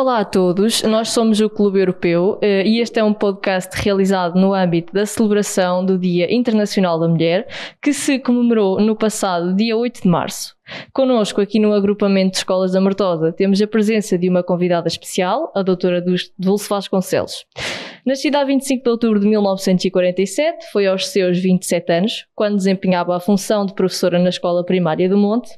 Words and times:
Olá 0.00 0.20
a 0.20 0.24
todos, 0.24 0.82
nós 0.82 1.10
somos 1.10 1.42
o 1.42 1.50
Clube 1.50 1.78
Europeu 1.78 2.38
eh, 2.40 2.66
e 2.66 2.80
este 2.80 2.98
é 2.98 3.04
um 3.04 3.12
podcast 3.12 3.78
realizado 3.82 4.40
no 4.40 4.54
âmbito 4.54 4.94
da 4.94 5.04
celebração 5.04 5.84
do 5.84 5.98
Dia 5.98 6.34
Internacional 6.34 6.98
da 6.98 7.06
Mulher, 7.06 7.46
que 7.82 7.92
se 7.92 8.18
comemorou 8.18 8.80
no 8.80 8.96
passado 8.96 9.54
dia 9.54 9.76
8 9.76 10.04
de 10.04 10.08
março. 10.08 10.56
Conosco 10.90 11.42
aqui 11.42 11.58
no 11.58 11.74
agrupamento 11.74 12.30
de 12.30 12.38
escolas 12.38 12.72
da 12.72 12.80
Mortosa 12.80 13.30
temos 13.30 13.60
a 13.60 13.66
presença 13.66 14.16
de 14.16 14.26
uma 14.26 14.42
convidada 14.42 14.88
especial, 14.88 15.52
a 15.54 15.60
doutora 15.60 16.02
Dulce 16.38 16.66
Vasconcelos. 16.66 17.44
Nascida 18.04 18.40
a 18.40 18.44
25 18.44 18.82
de 18.82 18.90
outubro 18.90 19.20
de 19.20 19.26
1947, 19.28 20.70
foi 20.72 20.86
aos 20.86 21.08
seus 21.08 21.38
27 21.38 21.92
anos, 21.92 22.26
quando 22.34 22.56
desempenhava 22.56 23.14
a 23.14 23.20
função 23.20 23.66
de 23.66 23.74
professora 23.74 24.18
na 24.18 24.30
Escola 24.30 24.64
Primária 24.64 25.08
do 25.08 25.18
Monte, 25.18 25.50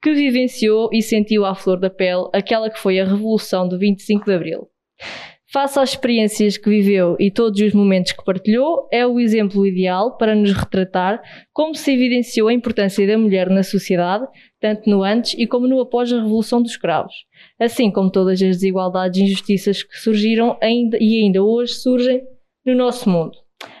que 0.00 0.12
vivenciou 0.12 0.88
e 0.90 1.02
sentiu 1.02 1.44
à 1.44 1.54
flor 1.54 1.78
da 1.78 1.90
pele 1.90 2.28
aquela 2.32 2.70
que 2.70 2.78
foi 2.78 2.98
a 2.98 3.04
Revolução 3.04 3.68
do 3.68 3.78
25 3.78 4.24
de 4.24 4.32
Abril. 4.32 4.68
Face 5.52 5.78
às 5.78 5.90
experiências 5.90 6.56
que 6.56 6.70
viveu 6.70 7.14
e 7.20 7.30
todos 7.30 7.60
os 7.60 7.74
momentos 7.74 8.12
que 8.12 8.24
partilhou, 8.24 8.88
é 8.90 9.06
o 9.06 9.20
exemplo 9.20 9.66
ideal 9.66 10.16
para 10.16 10.34
nos 10.34 10.50
retratar 10.50 11.22
como 11.52 11.74
se 11.74 11.92
evidenciou 11.92 12.48
a 12.48 12.54
importância 12.54 13.06
da 13.06 13.18
mulher 13.18 13.50
na 13.50 13.62
sociedade, 13.62 14.26
tanto 14.58 14.88
no 14.88 15.02
antes 15.02 15.34
e 15.36 15.46
como 15.46 15.68
no 15.68 15.78
após 15.78 16.10
a 16.10 16.22
Revolução 16.22 16.62
dos 16.62 16.70
Escravos, 16.70 17.12
assim 17.62 17.90
como 17.90 18.10
todas 18.10 18.34
as 18.34 18.56
desigualdades 18.56 19.20
e 19.20 19.24
injustiças 19.24 19.82
que 19.82 19.98
surgiram 19.98 20.56
ainda, 20.60 20.98
e 21.00 21.22
ainda 21.22 21.42
hoje 21.42 21.74
surgem 21.74 22.22
no 22.64 22.74
nosso 22.74 23.08
mundo. 23.08 23.38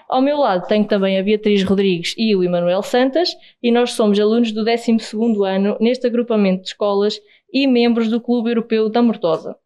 Ao 0.08 0.20
meu 0.20 0.36
lado 0.36 0.66
tenho 0.66 0.84
também 0.84 1.18
a 1.18 1.22
Beatriz 1.22 1.62
Rodrigues 1.62 2.14
e 2.18 2.36
o 2.36 2.44
Emanuel 2.44 2.82
Santas, 2.82 3.30
e 3.62 3.70
nós 3.70 3.92
somos 3.92 4.20
alunos 4.20 4.52
do 4.52 4.64
12º 4.64 5.44
ano 5.44 5.76
neste 5.80 6.06
agrupamento 6.06 6.62
de 6.62 6.68
escolas 6.68 7.20
e 7.52 7.66
membros 7.66 8.08
do 8.08 8.20
Clube 8.20 8.50
Europeu 8.50 8.88
da 8.88 9.02
Mortosa. 9.02 9.56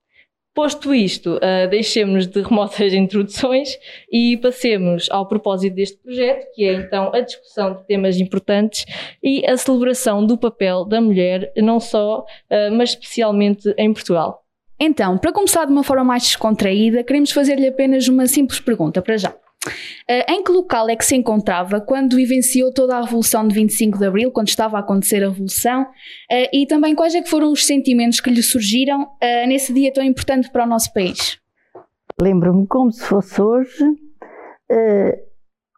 Posto 0.56 0.94
isto, 0.94 1.34
uh, 1.34 1.68
deixemos 1.68 2.26
de 2.26 2.40
remotas 2.40 2.90
introduções 2.94 3.78
e 4.10 4.38
passemos 4.38 5.06
ao 5.10 5.28
propósito 5.28 5.74
deste 5.74 5.98
projeto, 5.98 6.46
que 6.54 6.64
é 6.64 6.72
então 6.72 7.14
a 7.14 7.20
discussão 7.20 7.74
de 7.74 7.86
temas 7.86 8.18
importantes 8.18 8.86
e 9.22 9.44
a 9.44 9.54
celebração 9.58 10.24
do 10.24 10.38
papel 10.38 10.86
da 10.86 10.98
mulher, 10.98 11.52
não 11.58 11.78
só, 11.78 12.20
uh, 12.20 12.74
mas 12.74 12.88
especialmente 12.90 13.68
em 13.77 13.92
Portugal. 13.92 14.46
Então, 14.80 15.18
para 15.18 15.30
começar 15.30 15.66
de 15.66 15.72
uma 15.72 15.84
forma 15.84 16.04
mais 16.04 16.22
descontraída, 16.22 17.04
queremos 17.04 17.32
fazer-lhe 17.32 17.68
apenas 17.68 18.08
uma 18.08 18.27
simples 18.27 18.58
pergunta 18.58 19.02
para 19.02 19.18
já. 19.18 19.34
Uh, 19.67 20.31
em 20.31 20.42
que 20.42 20.53
local 20.53 20.89
é 20.89 20.97
que 20.97 21.05
se 21.05 21.17
encontrava 21.17 21.81
quando 21.81 22.17
vivenciou 22.17 22.72
toda 22.72 22.97
a 22.97 23.00
Revolução 23.00 23.47
de 23.47 23.55
25 23.55 23.98
de 23.98 24.06
Abril, 24.06 24.31
quando 24.31 24.48
estava 24.48 24.77
a 24.77 24.81
acontecer 24.81 25.23
a 25.25 25.28
Revolução, 25.28 25.83
uh, 25.83 26.48
e 26.53 26.67
também 26.67 26.95
quais 26.95 27.14
é 27.14 27.23
que 27.23 27.28
foram 27.28 27.50
os 27.50 27.67
sentimentos 27.67 28.20
que 28.20 28.31
lhe 28.31 28.42
surgiram 28.42 29.03
uh, 29.03 29.48
nesse 29.48 29.73
dia 29.73 29.92
tão 29.92 30.05
importante 30.05 30.50
para 30.50 30.64
o 30.64 30.67
nosso 30.67 30.92
país? 30.92 31.39
Lembro-me 32.20 32.67
como 32.67 32.92
se 32.92 33.05
fosse 33.05 33.42
hoje. 33.42 33.84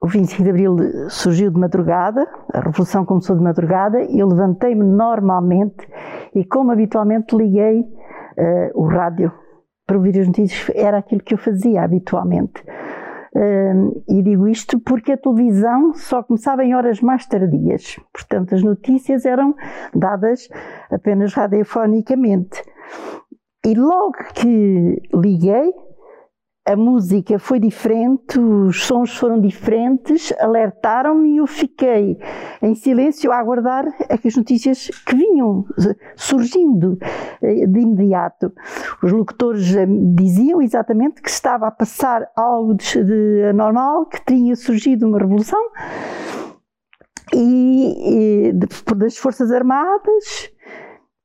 o 0.02 0.06
25 0.06 0.42
de 0.42 0.50
Abril 0.50 0.76
surgiu 1.08 1.50
de 1.50 1.58
madrugada, 1.58 2.26
a 2.52 2.60
Revolução 2.60 3.04
começou 3.04 3.36
de 3.36 3.42
madrugada, 3.42 3.98
eu 4.04 4.28
levantei-me 4.28 4.84
normalmente 4.84 5.88
e, 6.34 6.44
como 6.44 6.70
habitualmente, 6.70 7.34
liguei 7.34 7.84
o 8.74 8.86
rádio 8.86 9.32
para 9.84 9.96
ouvir 9.96 10.20
as 10.20 10.28
notícias. 10.28 10.70
Era 10.76 10.98
aquilo 10.98 11.22
que 11.22 11.34
eu 11.34 11.38
fazia 11.38 11.82
habitualmente 11.82 12.62
e 14.08 14.22
digo 14.22 14.48
isto 14.48 14.78
porque 14.80 15.12
a 15.12 15.16
televisão 15.16 15.92
só 15.94 16.22
começava 16.22 16.64
em 16.64 16.74
horas 16.74 17.00
mais 17.00 17.26
tardias, 17.26 17.98
portanto, 18.12 18.54
as 18.54 18.62
notícias 18.62 19.24
eram 19.24 19.54
dadas 19.94 20.48
apenas 20.90 21.34
radiofonicamente. 21.34 22.62
E 23.66 23.74
logo 23.74 24.16
que 24.34 25.02
liguei, 25.14 25.72
a 26.68 26.76
música 26.76 27.38
foi 27.38 27.58
diferente, 27.58 28.38
os 28.38 28.84
sons 28.84 29.16
foram 29.16 29.40
diferentes, 29.40 30.34
alertaram-me 30.38 31.30
e 31.32 31.36
eu 31.38 31.46
fiquei 31.46 32.18
em 32.60 32.74
silêncio 32.74 33.32
a 33.32 33.38
aguardar 33.38 33.86
as 34.10 34.36
notícias 34.36 34.90
que 35.06 35.16
vinham 35.16 35.64
surgindo 36.14 36.98
eh, 37.40 37.66
de 37.66 37.80
imediato. 37.80 38.52
Os 39.02 39.10
locutores 39.10 39.74
eh, 39.74 39.86
diziam 40.14 40.60
exatamente 40.60 41.22
que 41.22 41.30
estava 41.30 41.68
a 41.68 41.70
passar 41.70 42.30
algo 42.36 42.74
de 42.74 43.44
anormal, 43.48 44.04
que 44.04 44.22
tinha 44.26 44.54
surgido 44.54 45.08
uma 45.08 45.18
revolução 45.18 45.70
e, 47.32 48.50
e 48.50 48.52
das 48.94 49.16
Forças 49.16 49.50
Armadas 49.50 50.50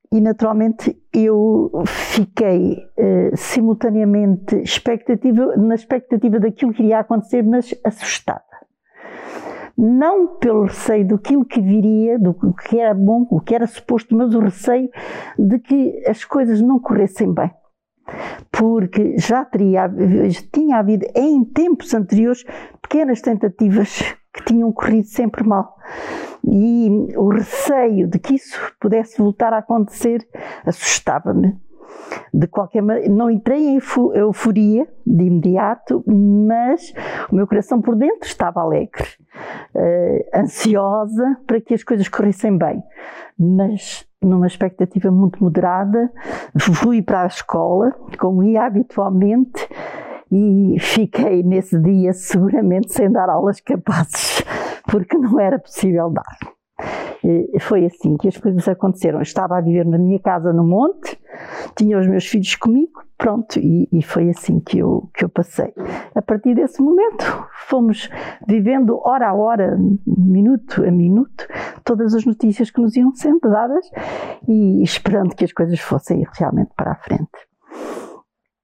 e 0.10 0.22
naturalmente 0.22 1.03
eu 1.14 1.72
fiquei 1.86 2.78
uh, 2.98 3.38
simultaneamente 3.38 4.56
expectativa, 4.58 5.56
na 5.56 5.76
expectativa 5.76 6.40
daquilo 6.40 6.74
que 6.74 6.82
iria 6.82 7.00
acontecer, 7.00 7.44
mas 7.44 7.74
assustada. 7.84 8.42
Não 9.78 10.38
pelo 10.38 10.64
receio 10.64 11.08
do 11.08 11.20
que 11.20 11.62
viria, 11.62 12.18
do 12.18 12.34
que 12.54 12.80
era 12.80 12.94
bom, 12.94 13.28
o 13.30 13.40
que 13.40 13.54
era 13.56 13.68
suposto, 13.68 14.16
mas 14.16 14.34
o 14.34 14.40
receio 14.40 14.90
de 15.38 15.60
que 15.60 16.04
as 16.08 16.26
coisas 16.26 16.62
não 16.62 16.80
corressem 16.80 17.32
bem. 17.34 17.52
Porque 18.52 19.18
já 19.18 19.46
teria, 19.46 19.92
já 20.30 20.42
tinha 20.52 20.78
havido 20.78 21.06
em 21.16 21.44
tempos 21.44 21.94
anteriores 21.94 22.44
pequenas 22.82 23.22
tentativas 23.22 24.16
que 24.34 24.44
tinham 24.46 24.72
corrido 24.72 25.08
sempre 25.08 25.44
mal 25.44 25.78
e 26.46 27.14
o 27.16 27.30
receio 27.30 28.08
de 28.08 28.20
que 28.20 28.36
isso 28.36 28.60
pudesse 28.80 29.18
voltar 29.18 29.54
a 29.54 29.60
acontecer 29.60 30.28
assustava-me. 30.66 31.56
De 32.34 32.48
qualquer 32.48 32.82
maneira, 32.82 33.10
não 33.14 33.30
entrei 33.30 33.68
em 33.68 33.80
euforia 34.16 34.88
de 35.06 35.24
imediato, 35.24 36.04
mas 36.08 36.94
o 37.32 37.36
meu 37.36 37.48
coração 37.48 37.82
por 37.82 37.96
dentro 37.96 38.28
estava 38.28 38.62
alegre, 38.62 39.08
uh, 39.76 40.40
ansiosa 40.40 41.38
para 41.46 41.62
que 41.62 41.74
as 41.74 41.84
coisas 41.84 42.08
corressem 42.10 42.58
bem. 42.58 42.84
Mas 43.38 44.08
numa 44.22 44.48
expectativa 44.48 45.12
muito 45.12 45.44
moderada, 45.44 46.12
fui 46.60 47.02
para 47.02 47.24
a 47.24 47.28
escola, 47.28 47.94
como 48.18 48.44
ia 48.44 48.66
habitualmente, 48.66 49.68
e 50.36 50.80
fiquei 50.80 51.44
nesse 51.44 51.80
dia 51.80 52.12
seguramente 52.12 52.92
sem 52.92 53.12
dar 53.12 53.30
aulas 53.30 53.62
capazes, 53.62 54.44
porque 54.90 55.16
não 55.16 55.40
era 55.40 55.60
possível 55.60 56.10
dar. 56.10 56.38
E 57.24 57.60
foi 57.60 57.86
assim 57.86 58.18
que 58.18 58.28
as 58.28 58.38
coisas 58.38 58.68
aconteceram. 58.68 59.20
Eu 59.20 59.24
estava 59.24 59.58
a 59.58 59.62
viver 59.62 59.86
na 59.86 59.98
minha 59.98 60.20
casa 60.20 60.52
no 60.52 60.64
monte, 60.64 61.18
tinha 61.76 62.00
os 62.00 62.08
meus 62.08 62.26
filhos 62.26 62.56
comigo, 62.56 63.02
pronto, 63.16 63.60
e, 63.60 63.88
e, 63.92 64.02
foi 64.02 64.30
assim 64.30 64.60
que 64.60 64.80
eu, 64.80 65.10
que 65.14 65.24
eu 65.24 65.30
passei. 65.30 65.72
A 66.16 66.22
partir 66.22 66.56
desse 66.56 66.82
momento, 66.82 67.24
fomos 67.70 68.10
vivendo 68.48 69.00
hora 69.06 69.30
a 69.30 69.34
hora, 69.34 69.78
minuto 70.06 70.84
a 70.84 70.92
minuto, 70.92 71.48
todas 71.86 72.14
as 72.14 72.26
notícias 72.26 72.72
que 72.72 72.82
nos 72.82 72.96
iam 72.98 73.14
sendo 73.14 73.40
dadas 73.40 73.90
e 74.48 74.84
esperando 74.84 75.36
que 75.36 75.46
as 75.46 75.54
coisas 75.54 75.80
fossem 75.80 76.26
realmente 76.38 76.72
para 76.76 76.92
a 76.92 76.96
frente. 76.96 77.53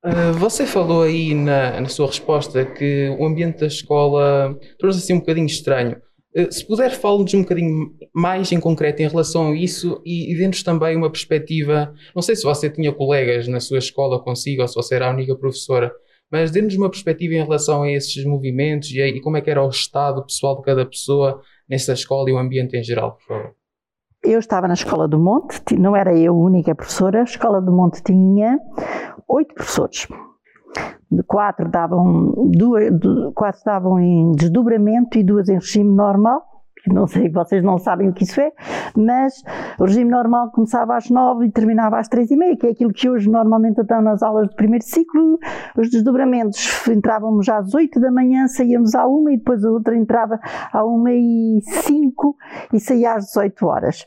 Uh, 0.03 0.31
você 0.37 0.65
falou 0.65 1.03
aí 1.03 1.33
na, 1.33 1.81
na, 1.81 1.89
sua 1.89 2.07
resposta 2.07 2.65
que 2.65 3.09
o 3.19 3.25
ambiente 3.25 3.59
da 3.59 3.67
escola 3.67 4.57
torna-se 4.77 4.99
assim 4.99 5.13
um 5.13 5.19
bocadinho 5.19 5.45
estranho. 5.45 5.97
Uh, 6.33 6.49
se 6.49 6.65
puder, 6.65 6.91
fale-nos 6.91 7.33
um 7.33 7.41
bocadinho 7.41 7.91
mais 8.13 8.49
em 8.53 8.61
concreto 8.61 9.01
em 9.01 9.09
relação 9.09 9.51
a 9.51 9.55
isso 9.57 10.01
e, 10.05 10.31
e 10.31 10.37
dê-nos 10.37 10.63
também 10.63 10.95
uma 10.95 11.11
perspectiva. 11.11 11.93
Não 12.15 12.21
sei 12.21 12.35
se 12.37 12.43
você 12.43 12.69
tinha 12.69 12.93
colegas 12.93 13.47
na 13.49 13.59
sua 13.59 13.79
escola 13.79 14.23
consigo 14.23 14.61
ou 14.61 14.67
se 14.69 14.75
você 14.75 14.95
era 14.95 15.07
a 15.07 15.13
única 15.13 15.35
professora, 15.35 15.91
mas 16.31 16.49
dê-nos 16.49 16.75
uma 16.75 16.89
perspectiva 16.89 17.33
em 17.33 17.43
relação 17.43 17.83
a 17.83 17.91
esses 17.91 18.23
movimentos 18.23 18.91
e, 18.91 19.01
e 19.01 19.19
como 19.19 19.35
é 19.35 19.41
que 19.41 19.49
era 19.49 19.61
o 19.61 19.69
estado 19.69 20.25
pessoal 20.25 20.55
de 20.55 20.63
cada 20.63 20.85
pessoa 20.85 21.41
nessa 21.67 21.91
escola 21.91 22.29
e 22.29 22.33
o 22.33 22.37
ambiente 22.37 22.77
em 22.77 22.83
geral, 22.83 23.17
por 23.17 23.23
favor. 23.23 23.58
Eu 24.23 24.39
estava 24.39 24.67
na 24.67 24.73
Escola 24.73 25.07
do 25.07 25.17
Monte, 25.17 25.77
não 25.77 25.95
era 25.95 26.13
eu 26.15 26.33
a 26.33 26.37
única 26.37 26.75
professora, 26.75 27.21
a 27.21 27.23
Escola 27.23 27.61
do 27.61 27.71
Monte 27.71 28.03
tinha 28.03 28.59
oito 29.27 29.53
professores. 29.55 30.07
Quatro 31.25 31.69
davam, 31.69 32.33
duas, 32.51 32.83
quatro 33.33 33.57
estavam 33.57 33.99
em 33.99 34.31
desdobramento 34.33 35.17
e 35.17 35.23
duas 35.23 35.47
em 35.47 35.55
regime 35.55 35.91
normal, 35.91 36.58
não 36.87 37.07
sei, 37.07 37.29
vocês 37.29 37.63
não 37.63 37.77
sabem 37.77 38.09
o 38.09 38.13
que 38.13 38.23
isso 38.23 38.39
é, 38.39 38.51
mas 38.95 39.43
o 39.77 39.83
regime 39.83 40.09
normal 40.09 40.51
começava 40.51 40.95
às 40.95 41.09
nove 41.09 41.47
e 41.47 41.51
terminava 41.51 41.99
às 41.99 42.07
três 42.07 42.31
e 42.31 42.35
meia, 42.35 42.55
que 42.55 42.67
é 42.67 42.71
aquilo 42.71 42.93
que 42.93 43.09
hoje 43.09 43.29
normalmente 43.29 43.81
estão 43.81 44.01
nas 44.01 44.23
aulas 44.23 44.47
do 44.49 44.55
primeiro 44.55 44.83
ciclo. 44.85 45.37
Os 45.77 45.89
desdobramentos 45.89 46.87
entrávamos 46.87 47.49
às 47.49 47.73
oito 47.73 47.99
da 47.99 48.11
manhã, 48.11 48.47
saíamos 48.47 48.95
à 48.95 49.05
uma 49.05 49.31
e 49.33 49.37
depois 49.37 49.63
a 49.65 49.69
outra 49.69 49.95
entrava 49.95 50.39
à 50.71 50.83
uma 50.85 51.11
e 51.11 51.59
cinco 51.61 52.35
e 52.73 52.79
saía 52.79 53.13
às 53.13 53.25
dezoito 53.25 53.65
horas. 53.65 54.05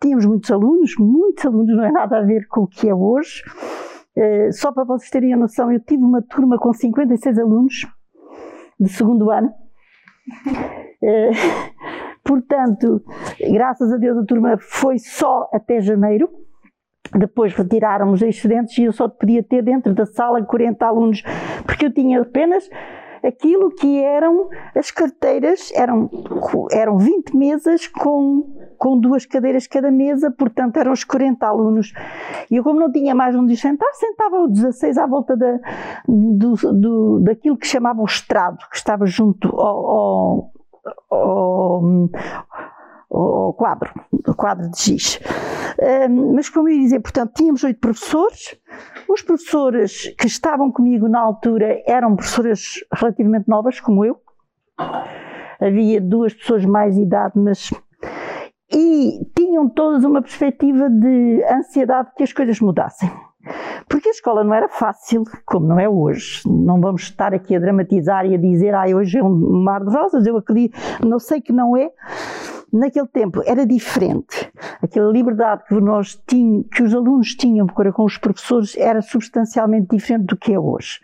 Tínhamos 0.00 0.24
muitos 0.26 0.50
alunos, 0.50 0.94
muitos 0.98 1.44
alunos, 1.44 1.76
não 1.76 1.84
é 1.84 1.92
nada 1.92 2.18
a 2.18 2.22
ver 2.22 2.46
com 2.48 2.62
o 2.62 2.66
que 2.66 2.88
é 2.88 2.94
hoje. 2.94 3.42
Uh, 4.16 4.50
só 4.52 4.72
para 4.72 4.84
vocês 4.84 5.10
terem 5.10 5.34
a 5.34 5.36
noção, 5.36 5.70
eu 5.70 5.78
tive 5.80 6.02
uma 6.02 6.22
turma 6.22 6.58
com 6.58 6.72
56 6.72 7.38
alunos 7.38 7.86
de 8.80 8.88
segundo 8.88 9.30
ano. 9.30 9.52
Portanto, 12.26 13.02
graças 13.52 13.92
a 13.92 13.96
Deus 13.96 14.18
a 14.18 14.24
turma 14.24 14.58
foi 14.58 14.98
só 14.98 15.48
até 15.52 15.80
janeiro, 15.80 16.28
depois 17.16 17.54
retiraram 17.54 18.10
os 18.10 18.20
excedentes 18.20 18.76
e 18.78 18.84
eu 18.84 18.92
só 18.92 19.08
podia 19.08 19.42
ter 19.42 19.62
dentro 19.62 19.94
da 19.94 20.04
sala 20.04 20.44
40 20.44 20.84
alunos, 20.84 21.22
porque 21.64 21.86
eu 21.86 21.94
tinha 21.94 22.20
apenas 22.20 22.68
aquilo 23.24 23.70
que 23.70 24.02
eram 24.02 24.48
as 24.74 24.90
carteiras, 24.90 25.70
eram, 25.74 26.10
eram 26.72 26.98
20 26.98 27.36
mesas 27.36 27.86
com, 27.86 28.44
com 28.76 28.98
duas 28.98 29.24
cadeiras 29.24 29.66
cada 29.66 29.90
mesa, 29.90 30.30
portanto 30.30 30.76
eram 30.78 30.92
os 30.92 31.04
40 31.04 31.46
alunos. 31.46 31.92
E 32.50 32.56
eu, 32.56 32.64
como 32.64 32.80
não 32.80 32.90
tinha 32.90 33.14
mais 33.14 33.34
onde 33.36 33.56
sentar, 33.56 33.92
sentava 33.94 34.44
os 34.44 34.52
16 34.52 34.98
à 34.98 35.06
volta 35.06 35.36
da, 35.36 35.58
do, 36.06 36.54
do, 36.72 37.20
daquilo 37.20 37.56
que 37.56 37.66
chamava 37.66 38.00
o 38.00 38.04
estrado, 38.04 38.58
que 38.70 38.76
estava 38.76 39.06
junto 39.06 39.48
ao, 39.60 40.52
ao 41.10 41.82
o 43.08 43.52
quadro, 43.54 43.92
o 44.12 44.34
quadro 44.34 44.70
de 44.70 44.82
giz. 44.82 45.20
Um, 46.08 46.34
mas 46.34 46.48
como 46.48 46.68
eu 46.68 46.74
ia 46.74 46.82
dizer, 46.82 47.00
portanto, 47.00 47.32
tínhamos 47.34 47.62
oito 47.64 47.80
professores. 47.80 48.58
Os 49.08 49.22
professores 49.22 50.14
que 50.18 50.26
estavam 50.26 50.70
comigo 50.72 51.08
na 51.08 51.20
altura 51.20 51.82
eram 51.86 52.16
professoras 52.16 52.84
relativamente 52.92 53.48
novas, 53.48 53.80
como 53.80 54.04
eu. 54.04 54.20
Havia 55.60 56.00
duas 56.00 56.34
pessoas 56.34 56.64
mais 56.64 56.96
de 56.96 57.02
idade, 57.02 57.34
mas. 57.36 57.72
E 58.70 59.20
tinham 59.36 59.68
todas 59.68 60.04
uma 60.04 60.20
perspectiva 60.20 60.90
de 60.90 61.44
ansiedade 61.44 62.10
que 62.16 62.24
as 62.24 62.32
coisas 62.32 62.60
mudassem. 62.60 63.10
Porque 63.88 64.08
a 64.08 64.12
escola 64.12 64.42
não 64.42 64.54
era 64.54 64.68
fácil, 64.68 65.24
como 65.44 65.66
não 65.66 65.78
é 65.78 65.88
hoje. 65.88 66.42
Não 66.46 66.80
vamos 66.80 67.02
estar 67.02 67.32
aqui 67.34 67.54
a 67.54 67.58
dramatizar 67.60 68.26
e 68.26 68.34
a 68.34 68.38
dizer, 68.38 68.74
ah, 68.74 68.84
hoje 68.86 69.18
é 69.18 69.22
um 69.22 69.62
mar 69.62 69.84
de 69.84 69.94
rosas, 69.94 70.26
eu 70.26 70.36
acredito, 70.36 70.76
não 71.04 71.18
sei 71.18 71.40
que 71.40 71.52
não 71.52 71.76
é. 71.76 71.90
Naquele 72.72 73.06
tempo 73.06 73.42
era 73.46 73.64
diferente. 73.64 74.50
Aquela 74.82 75.10
liberdade 75.10 75.64
que 75.68 75.74
nós 75.74 76.20
tínhamos, 76.26 76.66
que 76.68 76.82
os 76.82 76.94
alunos 76.94 77.34
tinham 77.34 77.66
para 77.66 77.92
com 77.92 78.04
os 78.04 78.18
professores 78.18 78.76
era 78.76 79.00
substancialmente 79.00 79.88
diferente 79.96 80.26
do 80.26 80.36
que 80.36 80.52
é 80.52 80.58
hoje. 80.58 81.00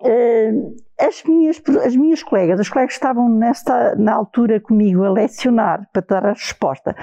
Uh, 0.00 0.74
as 0.98 1.22
minhas, 1.22 1.62
as 1.84 1.94
minhas 1.94 2.24
colegas, 2.24 2.58
as 2.58 2.68
colegas 2.68 2.94
que 2.94 2.98
estavam 2.98 3.28
nesta, 3.28 3.94
na 3.94 4.12
altura 4.12 4.60
comigo 4.60 5.04
a 5.04 5.10
lecionar 5.10 5.88
para 5.92 6.02
dar 6.02 6.26
a 6.26 6.32
resposta, 6.32 6.94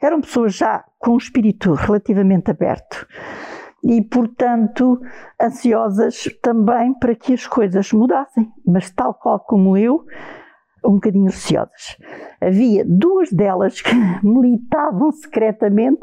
eram 0.00 0.20
pessoas 0.20 0.54
já 0.54 0.84
com 0.98 1.12
um 1.12 1.16
espírito 1.16 1.72
relativamente 1.74 2.50
aberto 2.50 3.06
e, 3.82 4.02
portanto, 4.02 5.00
ansiosas 5.40 6.24
também 6.42 6.92
para 6.98 7.14
que 7.14 7.34
as 7.34 7.46
coisas 7.46 7.92
mudassem, 7.92 8.50
mas 8.66 8.90
tal 8.90 9.14
qual 9.14 9.38
como 9.40 9.76
eu, 9.76 10.04
um 10.84 10.94
bocadinho 10.94 11.26
receosas. 11.26 11.96
Havia 12.40 12.84
duas 12.84 13.30
delas 13.30 13.80
que 13.80 13.94
militavam 14.22 15.10
secretamente 15.12 16.00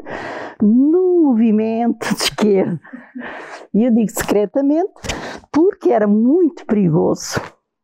no 0.60 1.22
movimento 1.24 2.14
de 2.14 2.22
esquerda. 2.22 2.80
E 3.74 3.84
eu 3.84 3.92
digo 3.92 4.10
secretamente 4.10 4.92
porque 5.52 5.90
era 5.90 6.06
muito 6.06 6.64
perigoso, 6.66 7.40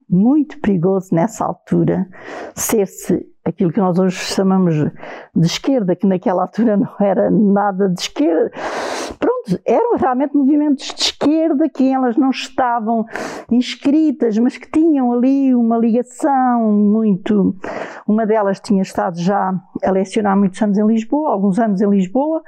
muito 0.09 0.61
perigoso 0.61 1.15
nessa 1.15 1.45
altura 1.45 2.07
ser-se 2.55 3.27
aquilo 3.45 3.73
que 3.73 3.81
nós 3.81 3.99
hoje 3.99 4.17
chamamos 4.17 4.75
de 4.75 5.47
esquerda, 5.47 5.97
que 5.97 6.07
naquela 6.07 6.43
altura 6.43 6.77
não 6.79 6.95
era 7.01 7.31
nada 7.31 7.89
de 7.89 8.01
esquerda. 8.01 8.51
Eram 9.65 9.97
realmente 9.97 10.37
movimentos 10.37 10.87
de 10.95 11.03
esquerda 11.03 11.69
que 11.69 11.93
elas 11.93 12.17
não 12.17 12.31
estavam 12.31 13.05
inscritas, 13.51 14.39
mas 14.39 14.57
que 14.57 14.71
tinham 14.71 15.13
ali 15.13 15.55
uma 15.55 15.77
ligação 15.79 16.73
muito. 16.73 17.57
Uma 18.07 18.27
delas 18.27 18.61
tinha 18.61 18.83
estado 18.83 19.19
já 19.19 19.53
a 19.85 19.91
lecionar 19.91 20.37
muitos 20.37 20.61
anos 20.63 20.79
em 20.79 20.87
Lisboa, 20.87 21.31
alguns 21.31 21.59
anos 21.59 21.81
em 21.81 21.89
Lisboa, 21.89 22.43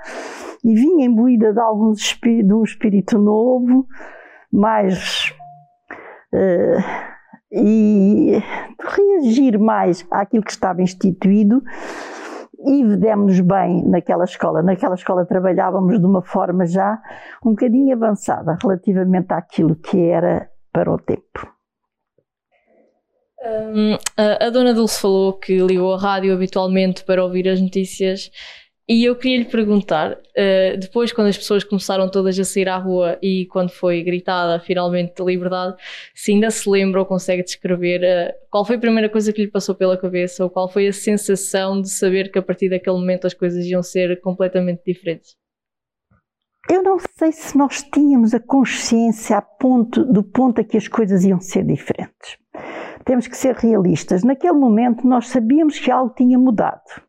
e 0.65 0.75
vinha 0.75 1.07
imbuída 1.07 1.53
de, 1.53 1.61
alguns, 1.61 2.19
de 2.23 2.53
um 2.55 2.63
espírito 2.63 3.19
novo, 3.19 3.87
mais. 4.53 5.33
Uh, 6.33 7.15
e 7.57 8.43
reagir 8.81 9.59
mais 9.61 10.05
àquilo 10.11 10.43
que 10.43 10.51
estava 10.51 10.83
instituído 10.83 11.63
e 12.65 12.97
demos 12.97 13.39
bem 13.41 13.85
naquela 13.85 14.25
escola. 14.25 14.63
Naquela 14.63 14.95
escola 14.95 15.27
trabalhávamos 15.27 15.99
de 15.99 16.07
uma 16.07 16.23
forma 16.23 16.67
já 16.67 17.01
um 17.45 17.51
bocadinho 17.51 17.95
avançada 17.95 18.57
relativamente 18.61 19.33
àquilo 19.33 19.77
que 19.77 19.99
era 20.01 20.49
para 20.73 20.91
o 20.91 20.99
tempo. 20.99 21.53
Um, 23.45 23.95
a, 24.17 24.47
a 24.47 24.51
dona 24.51 24.73
Dulce 24.73 25.01
falou 25.01 25.35
que 25.35 25.59
ligou 25.59 25.93
a 25.93 25.99
rádio 25.99 26.33
habitualmente 26.33 27.05
para 27.05 27.23
ouvir 27.23 27.47
as 27.47 27.61
notícias 27.61 28.31
e 28.87 29.03
eu 29.05 29.17
queria 29.17 29.39
lhe 29.39 29.45
perguntar, 29.47 30.13
uh, 30.13 30.79
depois 30.79 31.11
quando 31.11 31.29
as 31.29 31.39
pessoas 31.39 31.65
começaram 31.65 32.11
todas 32.11 32.39
a 32.39 32.45
sair 32.45 32.69
à 32.69 32.77
rua 32.77 33.19
e 33.23 33.47
quando 33.47 33.71
foi 33.71 34.03
gritada 34.03 34.61
finalmente 34.61 35.23
liberdade, 35.23 35.77
se 36.15 36.33
ainda 36.33 36.51
se 36.51 36.69
lembra 36.69 37.01
ou 37.01 37.07
consegue 37.07 37.43
descrever 37.43 38.03
uh, 38.03 38.35
qual 38.51 38.63
foi 38.63 38.77
a 38.77 38.79
primeira 38.79 39.09
coisa 39.09 39.33
que 39.33 39.41
lhe 39.41 39.51
passou 39.51 39.75
pela 39.75 39.97
cabeça 39.97 40.45
ou 40.45 40.51
qual 40.51 40.69
foi 40.69 40.87
a 40.87 40.93
sensação 40.93 41.81
de 41.81 41.89
saber 41.89 42.31
que 42.31 42.39
a 42.39 42.43
partir 42.43 42.69
daquele 42.69 42.97
momento 42.97 43.27
as 43.27 43.33
coisas 43.33 43.65
iam 43.65 43.83
ser 43.83 44.21
completamente 44.21 44.83
diferentes? 44.87 45.35
Eu 46.69 46.83
não 46.83 46.99
sei 46.99 47.33
se 47.33 47.57
nós 47.57 47.83
tínhamos 47.83 48.35
a 48.35 48.41
consciência 48.41 49.39
a 49.39 49.43
ponto, 49.43 50.05
do 50.05 50.23
ponto 50.23 50.61
a 50.61 50.65
que 50.65 50.77
as 50.77 50.89
coisas 50.89 51.25
iam 51.25 51.41
ser 51.41 51.65
diferentes. 51.65 52.37
Temos 53.05 53.27
que 53.27 53.37
ser 53.37 53.55
realistas. 53.55 54.23
Naquele 54.23 54.55
momento 54.55 55.07
nós 55.07 55.29
sabíamos 55.29 55.79
que 55.79 55.91
algo 55.91 56.15
tinha 56.15 56.39
mudado 56.39 57.04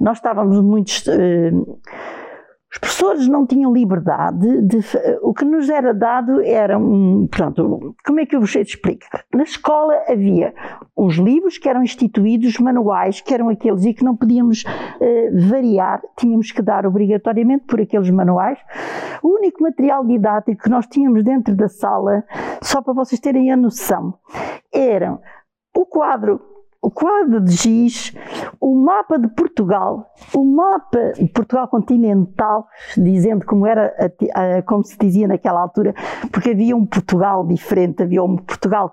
nós 0.00 0.18
estávamos 0.18 0.60
muito. 0.60 0.90
Uh, 1.08 1.78
os 2.76 2.78
professores 2.78 3.26
não 3.26 3.46
tinham 3.46 3.72
liberdade 3.72 4.60
de, 4.60 4.80
o 5.22 5.32
que 5.32 5.46
nos 5.46 5.70
era 5.70 5.94
dado 5.94 6.42
era 6.42 6.76
um, 6.76 7.26
pronto, 7.26 7.94
como 8.04 8.20
é 8.20 8.26
que 8.26 8.36
eu 8.36 8.40
vos 8.40 8.54
explico? 8.54 9.06
Na 9.34 9.44
escola 9.44 9.94
havia 10.06 10.52
uns 10.94 11.14
livros 11.14 11.56
que 11.56 11.70
eram 11.70 11.82
instituídos, 11.82 12.58
manuais, 12.58 13.22
que 13.22 13.32
eram 13.32 13.48
aqueles 13.48 13.86
e 13.86 13.94
que 13.94 14.04
não 14.04 14.14
podíamos 14.14 14.62
uh, 14.64 15.48
variar, 15.48 16.02
tínhamos 16.18 16.52
que 16.52 16.60
dar 16.60 16.84
obrigatoriamente 16.84 17.64
por 17.64 17.80
aqueles 17.80 18.10
manuais. 18.10 18.58
O 19.22 19.36
único 19.36 19.62
material 19.62 20.04
didático 20.04 20.64
que 20.64 20.68
nós 20.68 20.86
tínhamos 20.86 21.24
dentro 21.24 21.56
da 21.56 21.68
sala, 21.68 22.24
só 22.62 22.82
para 22.82 22.92
vocês 22.92 23.18
terem 23.18 23.50
a 23.50 23.56
noção, 23.56 24.18
era 24.70 25.18
o 25.74 25.86
quadro 25.86 26.55
o 26.86 26.90
quadro 26.92 27.40
de 27.40 27.50
giz, 27.50 28.14
o 28.60 28.76
mapa 28.76 29.18
de 29.18 29.26
Portugal, 29.26 30.06
o 30.32 30.44
mapa 30.44 31.14
de 31.16 31.26
Portugal 31.26 31.66
continental, 31.66 32.68
dizendo 32.96 33.44
como 33.44 33.66
era, 33.66 33.92
como 34.64 34.84
se 34.84 34.96
dizia 34.96 35.26
naquela 35.26 35.62
altura, 35.62 35.92
porque 36.30 36.50
havia 36.50 36.76
um 36.76 36.86
Portugal 36.86 37.44
diferente, 37.44 38.04
havia 38.04 38.22
um 38.22 38.36
Portugal 38.36 38.92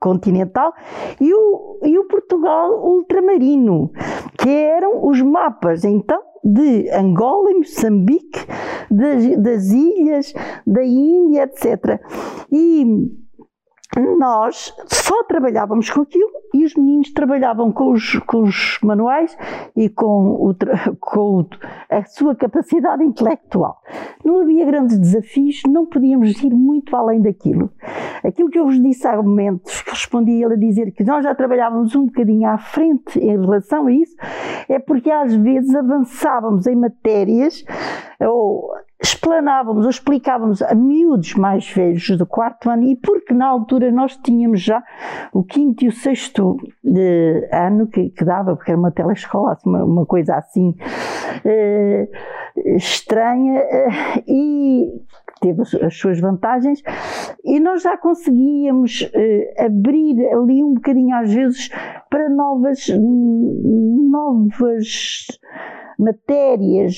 continental 0.00 0.72
e 1.20 1.34
o, 1.34 1.80
e 1.84 1.98
o 1.98 2.08
Portugal 2.08 2.82
ultramarino, 2.82 3.92
que 4.38 4.48
eram 4.48 5.06
os 5.06 5.20
mapas 5.20 5.84
então 5.84 6.22
de 6.42 6.88
Angola 6.92 7.50
e 7.50 7.58
Moçambique, 7.58 8.40
das, 8.90 9.36
das 9.36 9.70
ilhas, 9.70 10.32
da 10.66 10.82
Índia, 10.82 11.42
etc. 11.42 12.00
E 12.50 12.86
nós 13.98 14.74
só 14.86 15.24
trabalhávamos 15.24 15.90
com 15.90 16.02
aquilo 16.02 16.30
e 16.54 16.64
os 16.64 16.74
meninos 16.74 17.12
trabalhavam 17.12 17.72
com 17.72 17.92
os, 17.92 18.18
com 18.20 18.42
os 18.42 18.78
manuais 18.82 19.36
e 19.76 19.88
com, 19.88 20.50
o, 20.50 20.54
com 21.00 21.46
a 21.90 22.04
sua 22.04 22.34
capacidade 22.34 23.02
intelectual. 23.02 23.82
Não 24.24 24.40
havia 24.40 24.64
grandes 24.64 24.98
desafios, 24.98 25.62
não 25.66 25.86
podíamos 25.86 26.42
ir 26.42 26.54
muito 26.54 26.94
além 26.96 27.20
daquilo. 27.20 27.70
Aquilo 28.24 28.50
que 28.50 28.58
eu 28.58 28.64
vos 28.64 28.80
disse 28.80 29.06
há 29.06 29.16
momentos, 29.20 29.82
respondi 29.86 30.42
ele 30.42 30.54
a 30.54 30.58
dizer 30.58 30.92
que 30.92 31.04
nós 31.04 31.24
já 31.24 31.34
trabalhávamos 31.34 31.94
um 31.94 32.06
bocadinho 32.06 32.48
à 32.48 32.58
frente 32.58 33.18
em 33.18 33.40
relação 33.40 33.86
a 33.86 33.92
isso, 33.92 34.16
é 34.68 34.78
porque 34.78 35.10
às 35.10 35.34
vezes 35.34 35.74
avançávamos 35.74 36.66
em 36.66 36.76
matérias 36.76 37.64
ou 38.20 38.70
explanávamos 39.00 39.84
ou 39.84 39.90
explicávamos 39.90 40.60
a 40.60 40.74
miúdos 40.74 41.34
mais 41.34 41.68
velhos 41.70 42.08
do 42.16 42.26
quarto 42.26 42.68
ano 42.68 42.84
e 42.84 42.96
porque 42.96 43.32
na 43.32 43.46
altura 43.46 43.92
nós 43.92 44.16
tínhamos 44.16 44.60
já 44.60 44.82
o 45.32 45.44
quinto 45.44 45.84
e 45.84 45.88
o 45.88 45.92
sexto 45.92 46.56
de, 46.82 47.48
ano 47.52 47.86
que, 47.86 48.10
que, 48.10 48.24
dava, 48.24 48.56
porque 48.56 48.72
era 48.72 48.78
uma 48.78 48.90
telescola, 48.90 49.52
assim, 49.52 49.68
uma, 49.68 49.84
uma, 49.84 50.06
coisa 50.06 50.34
assim 50.34 50.74
eh, 51.44 52.08
estranha 52.76 53.60
eh, 53.60 54.24
e 54.26 54.88
teve 55.38 55.62
as 55.62 55.94
suas 55.96 56.20
vantagens 56.20 56.82
e 57.44 57.60
nós 57.60 57.82
já 57.82 57.96
conseguíamos 57.96 59.08
eh, 59.12 59.64
abrir 59.64 60.26
ali 60.32 60.62
um 60.62 60.74
bocadinho 60.74 61.14
às 61.16 61.32
vezes 61.32 61.68
para 62.10 62.28
novas 62.28 62.86
novas 64.10 65.26
matérias, 65.98 66.96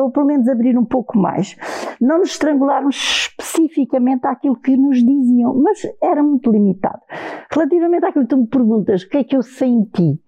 ou 0.00 0.10
pelo 0.12 0.26
menos 0.26 0.48
abrir 0.48 0.78
um 0.78 0.84
pouco 0.84 1.18
mais. 1.18 1.56
Não 2.00 2.18
nos 2.18 2.30
estrangularmos 2.30 2.96
especificamente 2.96 4.26
àquilo 4.26 4.56
que 4.56 4.76
nos 4.76 4.98
diziam, 5.04 5.54
mas 5.54 5.82
era 6.00 6.22
muito 6.22 6.50
limitado. 6.50 7.00
Relativamente 7.50 8.06
àquilo 8.06 8.24
que 8.24 8.30
tu 8.30 8.36
me 8.36 8.46
perguntas, 8.46 9.02
o 9.02 9.08
que 9.08 9.18
é 9.18 9.24
que 9.24 9.36
eu 9.36 9.42
senti? 9.42 10.20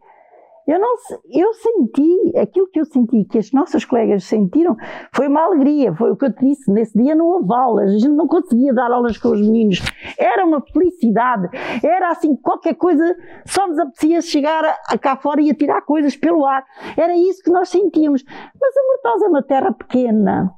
Eu, 0.71 0.79
não, 0.79 0.95
eu 1.29 1.53
senti, 1.53 2.39
aquilo 2.39 2.69
que 2.69 2.79
eu 2.79 2.85
senti, 2.85 3.25
que 3.25 3.39
as 3.39 3.51
nossas 3.51 3.85
colegas 3.85 4.23
sentiram, 4.23 4.77
foi 5.13 5.27
uma 5.27 5.43
alegria, 5.43 5.93
foi 5.93 6.13
o 6.13 6.17
que 6.17 6.27
eu 6.27 6.33
te 6.33 6.47
disse, 6.47 6.71
nesse 6.71 6.97
dia 6.97 7.13
não 7.13 7.27
houve 7.27 7.53
aulas, 7.53 7.91
a 7.91 7.99
gente 7.99 8.15
não 8.15 8.29
conseguia 8.29 8.73
dar 8.73 8.89
aulas 8.93 9.19
com 9.19 9.31
os 9.31 9.41
meninos, 9.41 9.81
era 10.17 10.47
uma 10.47 10.61
felicidade, 10.61 11.49
era 11.83 12.11
assim, 12.11 12.37
qualquer 12.37 12.75
coisa, 12.75 13.03
só 13.45 13.67
nos 13.67 13.81
apetecia 13.81 14.21
chegar 14.21 14.65
a, 14.65 14.97
cá 14.97 15.17
fora 15.17 15.43
e 15.43 15.51
atirar 15.51 15.83
coisas 15.83 16.15
pelo 16.15 16.47
ar, 16.47 16.65
era 16.97 17.17
isso 17.17 17.43
que 17.43 17.51
nós 17.51 17.69
sentíamos. 17.69 18.23
Mas 18.25 18.77
a 18.77 18.87
Mortosa 18.87 19.27
é 19.27 19.29
uma 19.29 19.43
terra 19.43 19.73
pequena, 19.73 20.53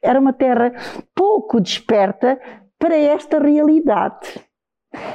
era 0.00 0.20
uma 0.20 0.32
terra 0.32 0.72
pouco 1.12 1.60
desperta 1.60 2.40
para 2.78 2.94
esta 2.94 3.40
realidade. 3.40 4.45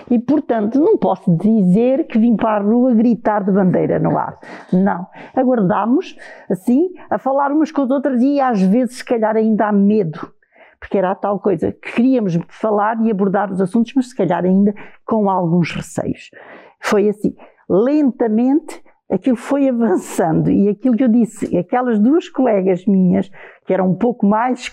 E, 0.09 0.19
portanto, 0.19 0.79
não 0.79 0.97
posso 0.97 1.35
dizer 1.37 2.05
que 2.07 2.19
vim 2.19 2.35
para 2.35 2.57
a 2.57 2.59
rua 2.59 2.93
gritar 2.93 3.43
de 3.43 3.51
bandeira 3.51 3.99
no 3.99 4.17
ar. 4.17 4.37
Não. 4.71 5.07
Aguardámos, 5.35 6.15
assim, 6.49 6.89
a 7.09 7.17
falar 7.17 7.51
umas 7.51 7.71
com 7.71 7.81
as 7.81 7.89
outras 7.89 8.21
e 8.21 8.39
às 8.39 8.61
vezes, 8.61 8.97
se 8.97 9.05
calhar, 9.05 9.35
ainda 9.35 9.67
há 9.67 9.71
medo. 9.71 10.31
Porque 10.79 10.97
era 10.97 11.11
a 11.11 11.15
tal 11.15 11.39
coisa 11.39 11.71
que 11.71 11.93
queríamos 11.93 12.37
falar 12.49 12.99
e 13.01 13.11
abordar 13.11 13.51
os 13.51 13.61
assuntos, 13.61 13.93
mas 13.95 14.09
se 14.09 14.15
calhar 14.15 14.43
ainda 14.43 14.73
com 15.05 15.29
alguns 15.29 15.71
receios. 15.71 16.31
Foi 16.79 17.07
assim, 17.07 17.35
lentamente, 17.69 18.83
aquilo 19.09 19.35
foi 19.35 19.69
avançando 19.69 20.49
e 20.49 20.67
aquilo 20.67 20.97
que 20.97 21.03
eu 21.03 21.07
disse, 21.07 21.55
aquelas 21.55 21.99
duas 21.99 22.27
colegas 22.27 22.85
minhas, 22.85 23.29
que 23.65 23.73
eram 23.73 23.91
um 23.91 23.95
pouco 23.95 24.25
mais 24.25 24.67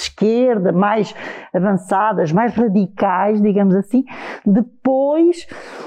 de 0.00 0.08
esquerda, 0.08 0.72
mais 0.72 1.14
avançadas, 1.52 2.32
mais 2.32 2.54
radicais, 2.54 3.40
digamos 3.40 3.74
assim, 3.74 4.04
depois, 4.44 5.46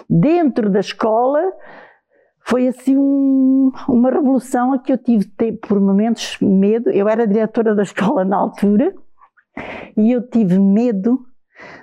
dentro 0.10 0.70
da 0.70 0.80
escola, 0.80 1.42
foi 2.46 2.68
assim 2.68 2.98
um, 2.98 3.72
uma 3.88 4.12
revolução 4.12 4.74
a 4.74 4.80
que 4.80 4.92
eu 4.92 4.98
tive 4.98 5.26
por 5.68 5.80
momentos 5.80 6.38
medo. 6.42 6.90
Eu 6.90 7.08
era 7.08 7.28
diretora 7.28 7.74
da 7.74 7.84
escola 7.84 8.26
na 8.26 8.38
altura 8.38 8.94
e 9.96 10.12
eu 10.12 10.28
tive 10.28 10.60
medo 10.60 11.26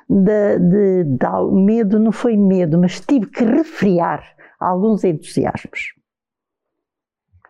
de, 0.09 0.59
de, 0.59 1.05
de, 1.05 1.53
medo 1.53 1.99
não 1.99 2.13
foi 2.13 2.37
medo, 2.37 2.79
mas 2.79 3.01
tive 3.01 3.27
que 3.27 3.45
refriar 3.45 4.23
alguns 4.59 5.05
entusiasmos. 5.05 5.95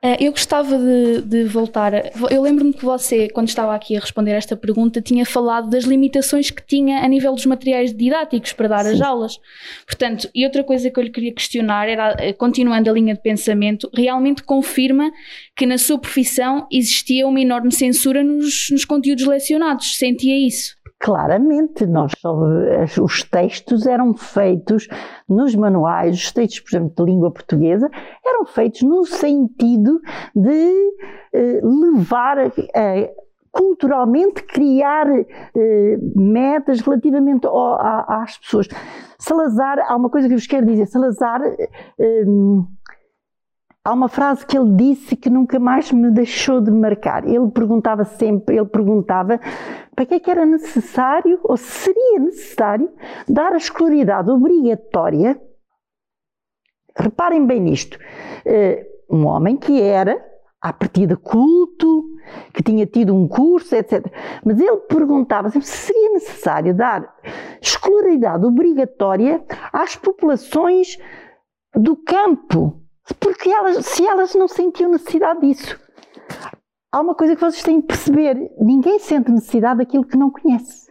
Eh, 0.03 0.25
eu 0.25 0.33
gostava 0.33 0.79
de, 0.79 1.21
de 1.23 1.45
voltar. 1.45 1.93
Eu 2.31 2.41
lembro-me 2.41 2.73
que 2.73 2.83
você, 2.83 3.29
quando 3.29 3.49
estava 3.49 3.75
aqui 3.75 3.95
a 3.95 4.01
responder 4.01 4.31
esta 4.31 4.57
pergunta, 4.57 5.03
tinha 5.03 5.27
falado 5.27 5.69
das 5.69 5.85
limitações 5.85 6.51
que 6.51 6.67
tinha 6.67 7.05
a 7.05 7.09
nível 7.09 7.35
dos 7.35 7.45
materiais 7.45 7.95
didáticos 7.95 8.55
para 8.55 8.69
dar 8.69 8.85
Sim. 8.85 8.95
as 8.95 9.01
aulas. 9.03 9.39
Portanto, 9.87 10.31
e 10.35 10.45
outra 10.47 10.65
coisa 10.65 10.91
que 10.91 10.99
eu 10.99 11.05
lhe 11.05 11.11
queria 11.11 11.35
questionar 11.35 11.87
era, 11.87 12.17
eh, 12.19 12.33
continuando 12.33 12.89
a 12.89 12.93
linha 12.95 13.15
de 13.15 13.21
pensamento, 13.21 13.91
realmente 13.95 14.43
confirma 14.43 15.13
que 15.55 15.67
na 15.67 15.77
sua 15.77 15.99
profissão 15.99 16.67
existia 16.73 17.27
uma 17.27 17.41
enorme 17.41 17.71
censura 17.71 18.25
nos, 18.25 18.71
nos 18.71 18.87
conteúdos 18.87 19.27
lecionados? 19.27 19.99
Sentia 19.99 20.47
isso? 20.47 20.80
Claramente, 21.03 21.87
nós 21.87 22.13
os 23.01 23.25
textos 23.25 23.87
eram 23.87 24.13
feitos 24.15 24.87
nos 25.27 25.55
manuais, 25.55 26.15
os 26.15 26.31
textos, 26.31 26.61
por 26.61 26.77
exemplo, 26.77 26.95
de 26.95 27.11
língua 27.11 27.31
portuguesa, 27.31 27.89
eram 28.25 28.45
feitos 28.45 28.83
no 28.83 29.07
sentido 29.07 29.99
de 30.37 30.93
eh, 31.33 31.61
levar 31.63 32.39
a, 32.39 32.51
culturalmente 33.51 34.43
criar 34.45 35.07
eh, 35.11 35.99
metas 36.15 36.81
relativamente 36.81 37.47
ao, 37.47 37.75
a, 37.81 38.23
às 38.23 38.37
pessoas. 38.37 38.69
Salazar, 39.19 39.79
há 39.87 39.97
uma 39.97 40.09
coisa 40.11 40.29
que 40.29 40.35
eu 40.35 40.39
vos 40.39 40.47
quero 40.47 40.67
dizer, 40.67 40.87
Salazar 40.87 41.41
eh, 41.43 42.25
Há 43.83 43.95
uma 43.95 44.11
frase 44.11 44.45
que 44.45 44.59
ele 44.59 44.77
disse 44.77 45.17
que 45.17 45.31
nunca 45.31 45.59
mais 45.59 45.91
me 45.91 46.11
deixou 46.11 46.61
de 46.61 46.71
marcar. 46.71 47.27
Ele 47.27 47.51
perguntava 47.51 48.05
sempre, 48.05 48.57
ele 48.57 48.67
perguntava 48.67 49.41
para 49.97 50.05
que 50.05 50.15
é 50.15 50.21
que 50.21 50.31
era 50.31 50.45
necessário, 50.45 51.41
ou 51.43 51.57
seria 51.57 52.19
necessário, 52.19 52.93
dar 53.27 53.55
a 53.55 53.57
escolaridade 53.57 54.31
obrigatória. 54.31 55.41
Reparem 56.95 57.47
bem 57.47 57.59
nisto. 57.59 57.99
Eh, 58.45 58.87
um 59.09 59.27
homem 59.27 59.57
que 59.57 59.81
era, 59.81 60.23
à 60.61 60.75
partida, 60.75 61.17
culto, 61.17 62.05
que 62.53 62.63
tinha 62.63 62.85
tido 62.85 63.15
um 63.15 63.27
curso, 63.27 63.75
etc. 63.75 64.07
Mas 64.45 64.61
ele 64.61 64.77
perguntava 64.89 65.49
sempre 65.49 65.67
se 65.67 65.87
seria 65.87 66.13
necessário 66.13 66.75
dar 66.75 67.17
escolaridade 67.63 68.45
obrigatória 68.45 69.43
às 69.73 69.97
populações 69.97 70.99
do 71.75 71.97
campo 71.97 72.80
porque 73.13 73.49
elas, 73.49 73.87
se 73.87 74.07
elas 74.07 74.35
não 74.35 74.49
sentiam 74.49 74.91
necessidade 74.91 75.41
disso. 75.41 75.79
Há 76.93 77.01
uma 77.01 77.15
coisa 77.15 77.35
que 77.35 77.41
vocês 77.41 77.63
têm 77.63 77.81
de 77.81 77.87
perceber: 77.87 78.51
ninguém 78.59 78.99
sente 78.99 79.31
necessidade 79.31 79.79
daquilo 79.79 80.05
que 80.05 80.17
não 80.17 80.31
conhece. 80.31 80.91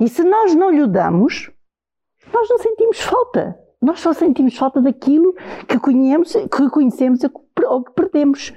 E 0.00 0.08
se 0.08 0.22
nós 0.24 0.54
não 0.54 0.70
lhe 0.70 0.86
damos, 0.86 1.50
nós 2.32 2.48
não 2.48 2.58
sentimos 2.58 3.00
falta. 3.00 3.58
Nós 3.80 4.00
só 4.00 4.12
sentimos 4.12 4.56
falta 4.56 4.80
daquilo 4.80 5.34
que 5.68 5.78
conhecemos, 5.78 6.32
que 6.32 6.70
conhecemos 6.70 7.20
ou 7.66 7.84
que 7.84 7.92
perdemos 7.92 8.52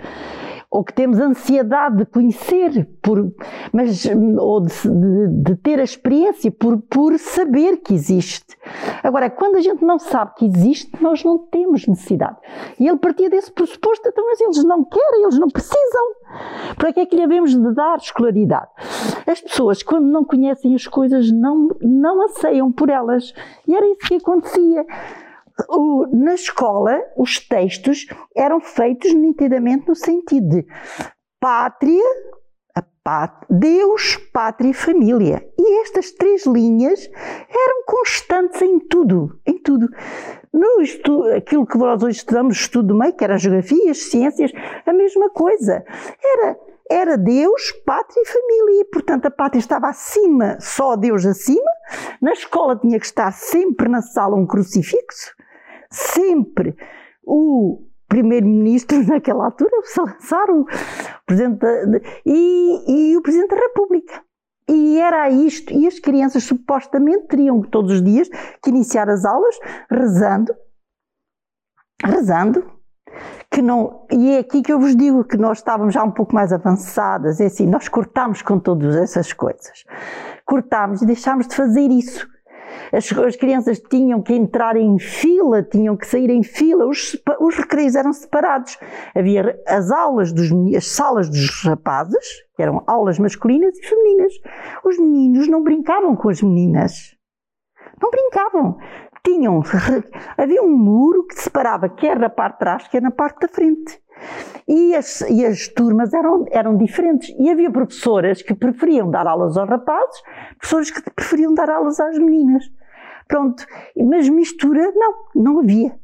ou 0.70 0.84
que 0.84 0.94
temos 0.94 1.18
ansiedade 1.18 1.98
de 1.98 2.06
conhecer, 2.06 2.88
por, 3.02 3.34
mas, 3.72 4.06
ou 4.38 4.62
de, 4.62 4.74
de, 4.74 5.44
de, 5.44 5.56
ter 5.56 5.80
a 5.80 5.84
experiência 5.84 6.52
por, 6.52 6.78
por 6.82 7.18
saber 7.18 7.78
que 7.78 7.94
existe. 7.94 8.58
Agora, 9.02 9.30
quando 9.30 9.56
a 9.56 9.62
gente 9.62 9.84
não 9.84 9.98
sabe 9.98 10.34
que 10.36 10.46
existe, 10.46 10.92
nós 11.02 11.24
não 11.24 11.38
temos 11.38 11.88
necessidade. 11.88 12.36
E 12.78 12.88
ele 12.88 12.98
partia 12.98 13.30
desse 13.30 13.52
pressuposto, 13.52 14.10
então, 14.10 14.26
mas 14.26 14.42
eles 14.42 14.64
não 14.66 14.84
querem, 14.84 15.24
eles 15.24 15.40
não 15.40 15.48
precisam. 15.48 16.04
Para 16.76 16.92
que 16.92 17.00
é 17.00 17.06
que 17.06 17.16
lhe 17.16 17.24
havemos 17.24 17.52
de 17.52 17.74
dar 17.74 17.98
escolaridade? 17.98 18.68
As 19.26 19.40
pessoas, 19.40 19.82
quando 19.82 20.06
não 20.06 20.26
conhecem 20.26 20.76
as 20.76 20.86
coisas, 20.86 21.32
não, 21.32 21.70
não 21.82 22.26
aceiam 22.26 22.72
por 22.74 22.90
elas. 22.90 23.34
E 23.66 23.74
era 23.74 23.88
isso 23.88 24.06
que 24.06 24.16
acontecia 24.16 24.86
o, 25.70 26.08
na 26.12 26.36
escola, 26.36 27.00
os 27.18 27.40
textos 27.40 28.06
eram 28.36 28.60
feitos 28.60 29.14
nitidamente 29.14 29.88
no 29.88 29.96
sentido 29.96 30.48
de 30.50 30.66
pátria, 31.40 32.04
pát 33.04 33.34
Deus, 33.50 34.18
pátria 34.34 34.72
e 34.72 34.74
família. 34.74 35.42
E 35.58 35.82
estas 35.82 36.12
três 36.12 36.46
linhas 36.46 37.10
eram 37.50 37.86
constantes 37.86 38.62
em 38.62 38.80
tudo, 38.80 39.40
em 39.46 39.58
tudo. 39.58 39.88
No 40.54 40.82
aquilo 41.36 41.66
que 41.66 41.78
nós 41.78 42.04
hoje 42.04 42.18
estudamos, 42.18 42.58
estudo 42.58 42.90
do 42.90 42.98
meio, 42.98 43.14
que 43.14 43.24
era 43.24 43.36
a 43.36 43.38
geografia, 43.38 43.92
as 43.92 44.10
ciências, 44.10 44.52
a 44.86 44.94
mesma 44.94 45.30
coisa. 45.30 45.84
Era 46.24 46.58
era 46.90 47.18
Deus, 47.18 47.74
pátria 47.86 48.22
e 48.22 48.26
família. 48.26 48.86
Portanto, 48.92 49.26
a 49.26 49.32
pátria 49.32 49.60
estava 49.60 49.88
acima, 49.88 50.58
só 50.62 50.96
Deus 50.96 51.26
acima. 51.26 51.72
Na 52.22 52.32
escola 52.32 52.80
tinha 52.80 52.98
que 52.98 53.06
estar 53.06 53.32
sempre 53.34 53.90
na 53.90 54.02
sala 54.02 54.38
um 54.38 54.48
crucifixo 54.48 55.37
sempre 55.90 56.76
o 57.24 57.88
primeiro-ministro 58.08 59.04
naquela 59.08 59.46
altura, 59.46 59.80
o 59.80 59.86
Salazar, 59.86 60.50
o 60.50 60.66
presidente 61.26 61.60
da, 61.60 62.00
e, 62.26 63.12
e 63.12 63.18
o 63.18 63.22
presidente 63.22 63.50
da 63.50 63.62
República. 63.62 64.24
E 64.70 65.00
era 65.00 65.30
isto, 65.30 65.74
e 65.74 65.88
as 65.88 65.98
crianças 65.98 66.44
supostamente 66.44 67.28
teriam 67.28 67.62
todos 67.62 67.94
os 67.94 68.04
dias 68.04 68.28
que 68.62 68.70
iniciar 68.70 69.10
as 69.10 69.24
aulas 69.24 69.58
rezando, 69.90 70.54
rezando, 72.04 72.78
que 73.50 73.62
não, 73.62 74.06
e 74.12 74.32
é 74.32 74.40
aqui 74.40 74.62
que 74.62 74.72
eu 74.72 74.80
vos 74.80 74.94
digo 74.94 75.24
que 75.24 75.38
nós 75.38 75.60
estávamos 75.60 75.94
já 75.94 76.04
um 76.04 76.12
pouco 76.12 76.36
mais 76.36 76.52
avançadas, 76.52 77.40
é 77.40 77.46
assim, 77.46 77.66
nós 77.66 77.88
cortámos 77.88 78.42
com 78.42 78.60
todas 78.60 78.96
essas 78.96 79.32
coisas. 79.32 79.86
Cortámos 80.46 81.02
e 81.02 81.06
deixámos 81.06 81.48
de 81.48 81.56
fazer 81.56 81.90
isso. 81.90 82.28
As, 82.92 83.12
as, 83.12 83.36
crianças 83.36 83.80
tinham 83.80 84.22
que 84.22 84.34
entrar 84.34 84.76
em 84.76 84.98
fila, 85.00 85.64
tinham 85.64 85.98
que 85.98 86.08
sair 86.08 86.30
em 86.30 86.44
fila, 86.44 86.86
os, 86.88 87.18
os 87.40 87.56
recreios 87.56 87.96
eram 87.96 88.14
separados. 88.14 88.78
Havia 89.16 89.60
as 89.68 89.92
aulas 89.92 90.32
dos 90.32 90.52
as 90.76 90.88
salas 90.88 91.30
dos 91.30 91.64
rapazes, 91.64 92.26
que 92.56 92.62
eram 92.62 92.84
aulas 92.88 93.20
masculinas 93.20 93.78
e 93.78 93.86
femininas. 93.86 94.34
Os 94.84 94.98
meninos 94.98 95.48
não 95.48 95.64
brincavam 95.64 96.16
com 96.16 96.30
as 96.30 96.42
meninas. 96.42 97.16
Não 98.02 98.10
brincavam. 98.10 98.78
Tinham, 99.24 99.62
havia 100.38 100.64
um 100.64 100.78
muro 100.78 101.26
que 101.26 101.40
separava 101.40 101.90
quer 101.90 102.18
da 102.18 102.30
parte 102.30 102.54
de 102.54 102.60
trás, 102.60 102.88
quer 102.88 103.02
na 103.02 103.12
parte 103.12 103.42
da 103.42 103.48
frente. 103.48 104.00
E 104.68 104.96
as, 104.96 105.22
e 105.22 105.46
as 105.46 105.68
turmas 105.68 106.14
eram, 106.14 106.46
eram 106.52 106.78
diferentes. 106.78 107.34
E 107.40 107.50
havia 107.50 107.72
professoras 107.72 108.42
que 108.42 108.54
preferiam 108.54 109.10
dar 109.10 109.28
aulas 109.28 109.58
aos 109.58 109.70
rapazes, 109.70 110.22
professores 110.58 110.92
que 110.92 111.10
preferiam 111.12 111.54
dar 111.54 111.70
aulas 111.70 112.00
às 112.00 112.18
meninas. 112.18 112.66
Pronto, 113.28 113.66
mas 113.96 114.30
mistura, 114.30 114.92
não, 114.96 115.14
não 115.36 115.60
havia. 115.60 116.00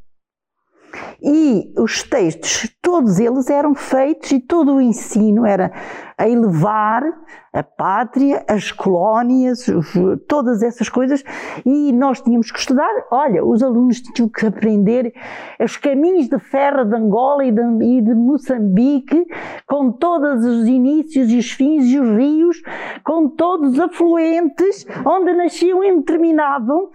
E 1.22 1.74
os 1.78 2.04
textos, 2.04 2.70
todos 2.82 3.20
eles 3.20 3.50
eram 3.50 3.74
feitos 3.74 4.32
e 4.32 4.40
todo 4.40 4.76
o 4.76 4.82
ensino 4.82 5.46
era 5.46 5.72
a 6.18 6.28
elevar 6.28 7.04
a 7.52 7.62
pátria, 7.62 8.44
as 8.48 8.72
colónias, 8.72 9.66
todas 10.28 10.64
essas 10.64 10.90
coisas, 10.90 11.24
e 11.66 11.92
nós 11.92 12.22
tínhamos 12.22 12.52
que 12.52 12.58
estudar. 12.60 12.90
Olha, 13.12 13.46
os 13.46 13.62
alunos 13.62 14.02
tinham 14.02 14.28
que 14.28 14.46
aprender 14.46 15.14
os 15.60 15.78
caminhos 15.78 16.28
de 16.28 16.40
ferro 16.40 16.84
de 16.86 16.96
Angola 16.96 17.46
e 17.46 17.52
de, 17.52 17.62
e 17.62 18.02
de 18.02 18.14
Moçambique, 18.16 19.26
com 19.68 19.92
todos 19.92 20.46
os 20.46 20.68
inícios 20.68 21.30
e 21.30 21.38
os 21.38 21.52
fins 21.52 21.86
e 21.86 22.00
os 22.00 22.10
rios, 22.18 22.62
com 23.04 23.30
todos 23.30 23.74
os 23.74 23.80
afluentes, 23.80 24.86
onde 25.06 25.34
nasciam 25.34 25.84
e 25.84 26.02
terminavam 26.02 26.90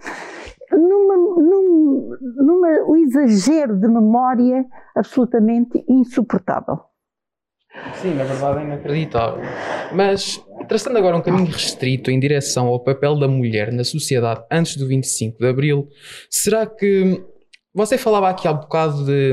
numa, 0.71 1.17
num, 1.17 2.17
numa, 2.37 2.67
um 2.87 2.95
exagero 2.95 3.75
de 3.79 3.87
memória 3.87 4.65
absolutamente 4.95 5.83
insuportável. 5.87 6.79
Sim, 7.95 8.15
na 8.15 8.23
verdade 8.23 8.59
é 8.59 8.63
inacreditável. 8.63 9.43
Mas, 9.93 10.43
traçando 10.67 10.97
agora 10.97 11.17
um 11.17 11.21
caminho 11.21 11.45
restrito 11.45 12.09
em 12.09 12.19
direção 12.19 12.67
ao 12.67 12.83
papel 12.83 13.17
da 13.17 13.27
mulher 13.27 13.71
na 13.71 13.83
sociedade 13.83 14.43
antes 14.51 14.75
do 14.75 14.87
25 14.87 15.37
de 15.37 15.47
Abril, 15.47 15.87
será 16.29 16.65
que. 16.65 17.23
Você 17.71 17.99
falava 17.99 18.29
aqui 18.29 18.47
há 18.47 18.53
bocado 18.53 19.05
de, 19.05 19.31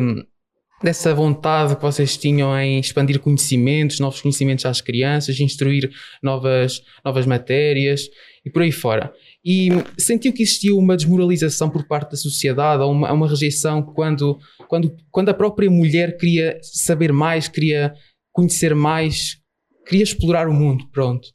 dessa 0.82 1.14
vontade 1.14 1.74
que 1.74 1.82
vocês 1.82 2.16
tinham 2.18 2.56
em 2.58 2.78
expandir 2.78 3.18
conhecimentos, 3.18 3.98
novos 3.98 4.20
conhecimentos 4.20 4.66
às 4.66 4.80
crianças, 4.82 5.40
instruir 5.40 5.90
novas, 6.22 6.82
novas 7.02 7.24
matérias 7.24 8.08
e 8.44 8.50
por 8.50 8.62
aí 8.62 8.70
fora. 8.70 9.12
E 9.48 9.68
sentiu 9.96 10.32
que 10.32 10.42
existia 10.42 10.74
uma 10.74 10.96
desmoralização 10.96 11.70
por 11.70 11.86
parte 11.86 12.10
da 12.10 12.16
sociedade, 12.16 12.82
ou 12.82 12.90
uma, 12.90 13.12
uma 13.12 13.28
rejeição 13.28 13.80
quando, 13.80 14.36
quando, 14.66 14.92
quando 15.08 15.28
a 15.28 15.34
própria 15.34 15.70
mulher 15.70 16.16
queria 16.16 16.58
saber 16.62 17.12
mais, 17.12 17.46
queria 17.46 17.94
conhecer 18.32 18.74
mais, 18.74 19.40
queria 19.86 20.02
explorar 20.02 20.48
o 20.48 20.52
mundo, 20.52 20.84
pronto. 20.92 21.28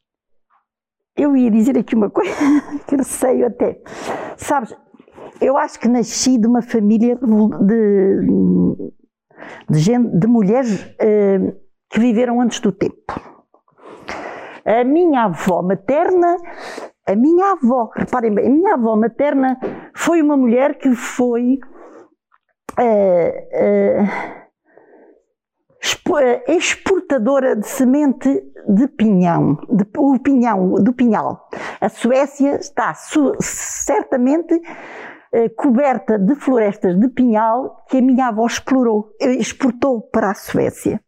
Eu 1.15 1.37
ia 1.37 1.49
dizer 1.49 1.77
aqui 1.77 1.95
uma 1.95 2.09
coisa 2.09 2.35
que 2.85 2.97
receio 2.97 3.47
até. 3.47 3.81
Sabes, 4.35 4.75
eu 5.39 5.57
acho 5.57 5.79
que 5.79 5.87
nasci 5.87 6.37
de 6.37 6.47
uma 6.47 6.61
família 6.61 7.15
de, 7.15 8.91
de, 9.69 9.79
gente, 9.79 10.19
de 10.19 10.27
mulheres 10.27 10.83
uh, 10.83 11.55
que 11.89 11.99
viveram 12.01 12.41
antes 12.41 12.59
do 12.59 12.73
tempo. 12.73 13.31
A 14.65 14.83
minha 14.83 15.23
avó 15.23 15.61
materna 15.61 16.35
a 17.07 17.15
minha 17.15 17.53
avó, 17.53 17.89
reparem 17.95 18.33
bem, 18.33 18.47
a 18.47 18.49
minha 18.49 18.73
avó 18.75 18.95
materna 18.95 19.59
foi 19.93 20.21
uma 20.21 20.37
mulher 20.37 20.77
que 20.77 20.93
foi 20.93 21.59
uh, 22.79 24.03
uh, 24.03 24.31
exportadora 26.47 27.55
de 27.55 27.67
semente 27.67 28.43
de 28.67 28.87
pinhão, 28.87 29.57
de, 29.69 29.85
o 29.97 30.19
pinhão, 30.19 30.75
do 30.75 30.93
pinhal. 30.93 31.49
A 31.79 31.89
Suécia 31.89 32.57
está 32.57 32.93
su, 32.93 33.35
certamente 33.39 34.53
uh, 34.53 35.55
coberta 35.55 36.19
de 36.19 36.35
florestas 36.35 36.99
de 36.99 37.09
pinhal 37.09 37.83
que 37.89 37.97
a 37.97 38.01
minha 38.01 38.27
avó 38.27 38.45
explorou, 38.45 39.09
exportou 39.19 40.01
para 40.01 40.31
a 40.31 40.35
Suécia. 40.35 41.01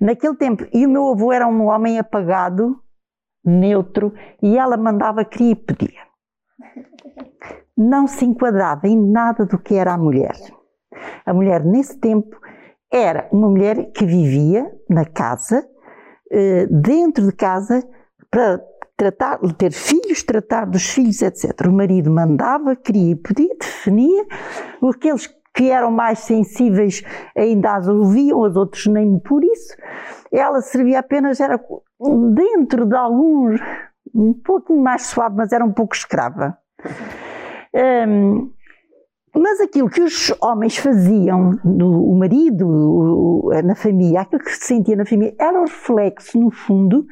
Naquele 0.00 0.36
tempo, 0.36 0.64
e 0.72 0.86
o 0.86 0.90
meu 0.90 1.08
avô 1.08 1.32
era 1.32 1.48
um 1.48 1.66
homem 1.66 1.98
apagado, 1.98 2.80
neutro, 3.46 4.12
e 4.42 4.58
ela 4.58 4.76
mandava, 4.76 5.24
queria 5.24 5.52
e 5.52 5.56
pedia. 5.56 6.06
Não 7.76 8.06
se 8.06 8.24
enquadrava 8.24 8.88
em 8.88 9.00
nada 9.10 9.44
do 9.44 9.58
que 9.58 9.74
era 9.74 9.94
a 9.94 9.98
mulher. 9.98 10.34
A 11.24 11.32
mulher, 11.32 11.64
nesse 11.64 11.98
tempo, 11.98 12.36
era 12.92 13.28
uma 13.32 13.48
mulher 13.48 13.92
que 13.92 14.04
vivia 14.04 14.70
na 14.88 15.04
casa, 15.04 15.66
eh, 16.30 16.66
dentro 16.66 17.26
de 17.26 17.32
casa, 17.32 17.82
para 18.30 18.60
tratar, 18.96 19.38
ter 19.58 19.72
filhos, 19.72 20.22
tratar 20.22 20.64
dos 20.66 20.88
filhos, 20.88 21.20
etc. 21.20 21.66
O 21.66 21.72
marido 21.72 22.10
mandava, 22.10 22.74
queria 22.74 23.12
e 23.12 23.16
pedia, 23.16 23.54
definia. 23.60 24.24
Aqueles 24.82 25.26
que 25.26 25.36
eram 25.64 25.90
mais 25.90 26.20
sensíveis 26.20 27.02
ainda 27.36 27.76
as 27.76 27.88
ouviam, 27.88 28.40
os 28.40 28.56
outros 28.56 28.86
nem 28.86 29.18
por 29.18 29.42
isso. 29.44 29.76
Ela 30.32 30.60
servia 30.60 31.00
apenas, 31.00 31.40
era 31.40 31.60
dentro 32.34 32.84
de 32.84 32.96
alguns, 32.96 33.60
um 34.14 34.32
pouquinho 34.32 34.82
mais 34.82 35.06
suave, 35.06 35.36
mas 35.36 35.52
era 35.52 35.64
um 35.64 35.72
pouco 35.72 35.94
escrava. 35.94 36.56
Um, 37.74 38.50
mas 39.38 39.60
aquilo 39.60 39.90
que 39.90 40.00
os 40.00 40.32
homens 40.40 40.78
faziam, 40.78 41.50
o 41.62 42.14
marido, 42.18 43.50
na 43.64 43.74
família, 43.74 44.22
aquilo 44.22 44.42
que 44.42 44.50
se 44.50 44.66
sentia 44.66 44.96
na 44.96 45.04
família, 45.04 45.34
era 45.38 45.60
o 45.60 45.64
reflexo, 45.64 46.38
no 46.38 46.50
fundo, 46.50 47.06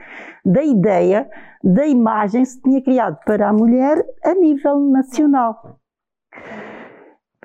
da 0.44 0.64
ideia, 0.64 1.28
da 1.62 1.87
imagem 1.87 2.42
que 2.42 2.48
se 2.48 2.62
tinha 2.62 2.83
criado 2.83 3.18
para 3.26 3.48
a 3.48 3.52
mulher 3.52 4.02
a 4.24 4.35
nível 4.35 4.80
nacional. 4.80 5.78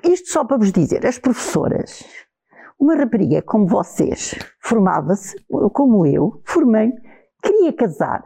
Isto 0.04 0.30
só 0.30 0.44
para 0.44 0.56
vos 0.56 0.72
dizer, 0.72 1.06
as 1.06 1.18
professoras, 1.18 2.04
uma 2.78 2.94
rapariga 2.94 3.42
como 3.42 3.66
vocês, 3.66 4.34
formava-se, 4.60 5.36
como 5.72 6.06
eu, 6.06 6.40
formei 6.44 6.92
queria 7.42 7.72
casar. 7.72 8.22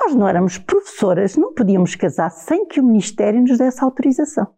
Nós 0.00 0.14
não 0.14 0.26
éramos 0.26 0.58
professoras, 0.58 1.36
não 1.36 1.54
podíamos 1.54 1.94
casar 1.94 2.30
sem 2.30 2.66
que 2.66 2.80
o 2.80 2.84
Ministério 2.84 3.40
nos 3.40 3.58
desse 3.58 3.82
autorização. 3.82 4.48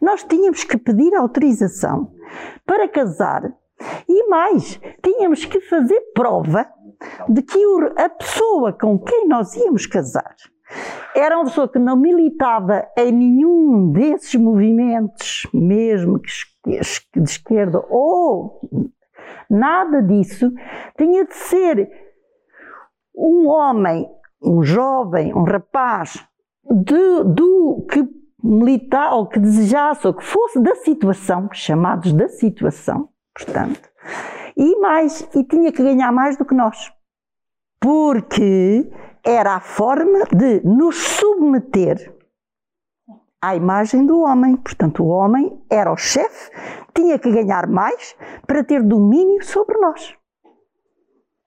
Nós 0.00 0.24
tínhamos 0.24 0.64
que 0.64 0.76
pedir 0.76 1.14
autorização 1.14 2.12
para 2.66 2.88
casar 2.88 3.54
e 4.08 4.28
mais, 4.28 4.80
tínhamos 5.02 5.44
que 5.44 5.60
fazer 5.60 6.00
prova 6.14 6.66
de 7.28 7.42
que 7.42 7.58
a 7.96 8.08
pessoa 8.08 8.72
com 8.72 8.98
quem 8.98 9.28
nós 9.28 9.54
íamos 9.54 9.86
casar 9.86 10.34
era 11.14 11.36
uma 11.36 11.44
pessoa 11.44 11.68
que 11.68 11.78
não 11.78 11.96
militava 11.96 12.86
em 12.96 13.12
nenhum 13.12 13.92
desses 13.92 14.34
movimentos, 14.34 15.46
mesmo 15.52 16.20
de 16.20 17.22
esquerda 17.22 17.84
ou 17.88 18.60
nada 19.48 20.02
disso, 20.02 20.50
tinha 20.96 21.24
de 21.24 21.34
ser 21.34 21.90
um 23.14 23.46
homem, 23.46 24.08
um 24.42 24.62
jovem, 24.62 25.34
um 25.34 25.44
rapaz 25.44 26.26
de, 26.64 27.24
do 27.24 27.86
que 27.90 28.08
militar 28.42 29.12
ou 29.14 29.26
que 29.26 29.38
desejasse 29.38 30.06
ou 30.06 30.14
que 30.14 30.24
fosse 30.24 30.60
da 30.60 30.74
situação, 30.76 31.48
chamados 31.52 32.12
da 32.12 32.28
situação, 32.28 33.08
portanto, 33.34 33.88
e 34.56 34.76
mais, 34.80 35.28
e 35.34 35.44
tinha 35.44 35.70
que 35.70 35.82
ganhar 35.82 36.12
mais 36.12 36.36
do 36.36 36.44
que 36.44 36.54
nós. 36.54 36.90
Porque 37.80 38.90
era 39.24 39.54
a 39.54 39.60
forma 39.60 40.24
de 40.34 40.60
nos 40.64 40.96
submeter 40.96 42.14
à 43.40 43.56
imagem 43.56 44.06
do 44.06 44.20
homem. 44.20 44.56
Portanto, 44.56 45.02
o 45.02 45.08
homem 45.08 45.60
era 45.70 45.92
o 45.92 45.96
chefe, 45.96 46.50
tinha 46.94 47.18
que 47.18 47.30
ganhar 47.30 47.66
mais 47.66 48.16
para 48.46 48.64
ter 48.64 48.82
domínio 48.82 49.44
sobre 49.44 49.78
nós. 49.78 50.16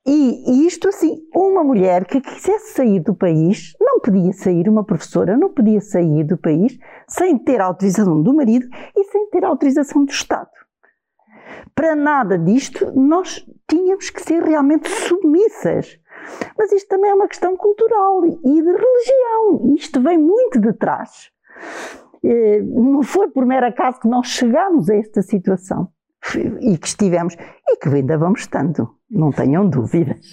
E, 0.07 0.67
isto 0.67 0.87
assim, 0.87 1.27
uma 1.33 1.63
mulher 1.63 2.05
que 2.05 2.21
quisesse 2.21 2.73
sair 2.73 2.99
do 2.99 3.15
país, 3.15 3.73
não 3.81 3.99
podia 3.99 4.31
sair, 4.33 4.69
uma 4.69 4.83
professora 4.83 5.35
não 5.35 5.49
podia 5.49 5.81
sair 5.81 6.23
do 6.23 6.37
país 6.37 6.77
sem 7.07 7.39
ter 7.39 7.59
a 7.59 7.65
autorização 7.65 8.21
do 8.21 8.35
marido 8.35 8.67
e 8.95 9.03
sem 9.05 9.27
ter 9.31 9.43
a 9.43 9.47
autorização 9.47 10.05
do 10.05 10.11
Estado. 10.11 10.51
Para 11.73 11.95
nada 11.95 12.37
disto, 12.37 12.91
nós 12.93 13.43
tínhamos 13.67 14.11
que 14.11 14.21
ser 14.21 14.43
realmente 14.43 14.87
submissas. 14.87 15.99
Mas 16.57 16.71
isto 16.71 16.87
também 16.87 17.11
é 17.11 17.13
uma 17.13 17.27
questão 17.27 17.55
cultural 17.55 18.25
e 18.25 18.61
de 18.61 18.71
religião. 18.71 19.75
Isto 19.75 20.01
vem 20.01 20.17
muito 20.17 20.59
de 20.59 20.73
trás. 20.73 21.29
Eh, 22.23 22.61
não 22.61 23.03
foi 23.03 23.29
por 23.29 23.45
mero 23.45 23.67
acaso 23.67 23.99
que 23.99 24.07
nós 24.07 24.27
chegámos 24.27 24.89
a 24.89 24.95
esta 24.95 25.21
situação 25.21 25.89
e 26.61 26.77
que 26.77 26.87
estivemos 26.87 27.35
e 27.35 27.77
que 27.77 27.87
ainda 27.89 28.17
vamos 28.17 28.41
estando, 28.41 28.89
não 29.09 29.31
tenham 29.31 29.69
dúvidas. 29.69 30.31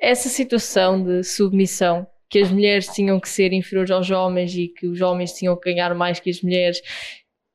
Essa 0.00 0.28
situação 0.28 1.02
de 1.02 1.24
submissão 1.24 2.06
que 2.30 2.38
as 2.38 2.50
mulheres 2.50 2.86
tinham 2.88 3.18
que 3.18 3.28
ser 3.28 3.52
inferiores 3.52 3.90
aos 3.90 4.10
homens 4.10 4.54
e 4.54 4.68
que 4.68 4.86
os 4.86 5.00
homens 5.00 5.32
tinham 5.32 5.56
que 5.56 5.72
ganhar 5.72 5.94
mais 5.94 6.20
que 6.20 6.30
as 6.30 6.40
mulheres 6.42 6.80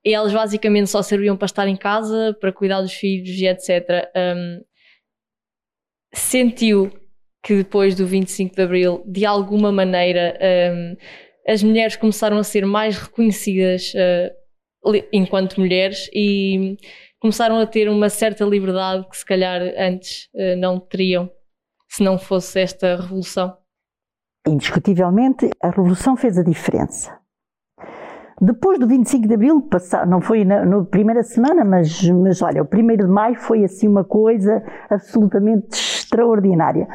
elas 0.05 0.33
basicamente 0.33 0.89
só 0.89 1.01
serviam 1.01 1.35
para 1.35 1.45
estar 1.45 1.67
em 1.67 1.75
casa, 1.75 2.35
para 2.39 2.53
cuidar 2.53 2.81
dos 2.81 2.93
filhos 2.93 3.29
e 3.29 3.45
etc. 3.45 4.09
sentiu 6.13 6.91
que 7.43 7.55
depois 7.55 7.95
do 7.95 8.05
25 8.05 8.55
de 8.55 8.61
Abril, 8.61 9.03
de 9.05 9.25
alguma 9.25 9.71
maneira, 9.71 10.37
um, 10.73 10.95
as 11.47 11.63
mulheres 11.63 11.95
começaram 11.95 12.37
a 12.37 12.43
ser 12.43 12.65
mais 12.65 12.97
reconhecidas 12.97 13.93
uh, 13.93 14.93
enquanto 15.11 15.59
mulheres 15.59 16.09
e 16.13 16.77
começaram 17.19 17.59
a 17.59 17.65
ter 17.65 17.89
uma 17.89 18.09
certa 18.09 18.45
liberdade 18.45 19.07
que 19.09 19.17
se 19.17 19.25
calhar 19.25 19.61
antes 19.77 20.29
uh, 20.33 20.55
não 20.57 20.79
teriam 20.79 21.29
se 21.87 22.03
não 22.03 22.17
fosse 22.17 22.59
esta 22.59 22.95
revolução. 22.95 23.57
Indiscutivelmente, 24.47 25.49
a 25.61 25.69
revolução 25.69 26.15
fez 26.15 26.37
a 26.37 26.43
diferença. 26.43 27.18
Depois 28.41 28.79
do 28.79 28.87
25 28.87 29.27
de 29.27 29.33
Abril, 29.33 29.67
não 30.07 30.21
foi 30.21 30.45
na, 30.45 30.65
na, 30.65 30.83
primeira 30.85 31.23
semana, 31.23 31.65
mas, 31.65 32.01
mas 32.09 32.41
olha, 32.41 32.63
o 32.63 32.65
1 32.65 32.97
de 32.97 33.07
Maio 33.07 33.35
foi 33.35 33.65
assim 33.65 33.87
uma 33.87 34.03
coisa 34.03 34.63
absolutamente 34.89 35.67
extraordinária. 35.73 36.87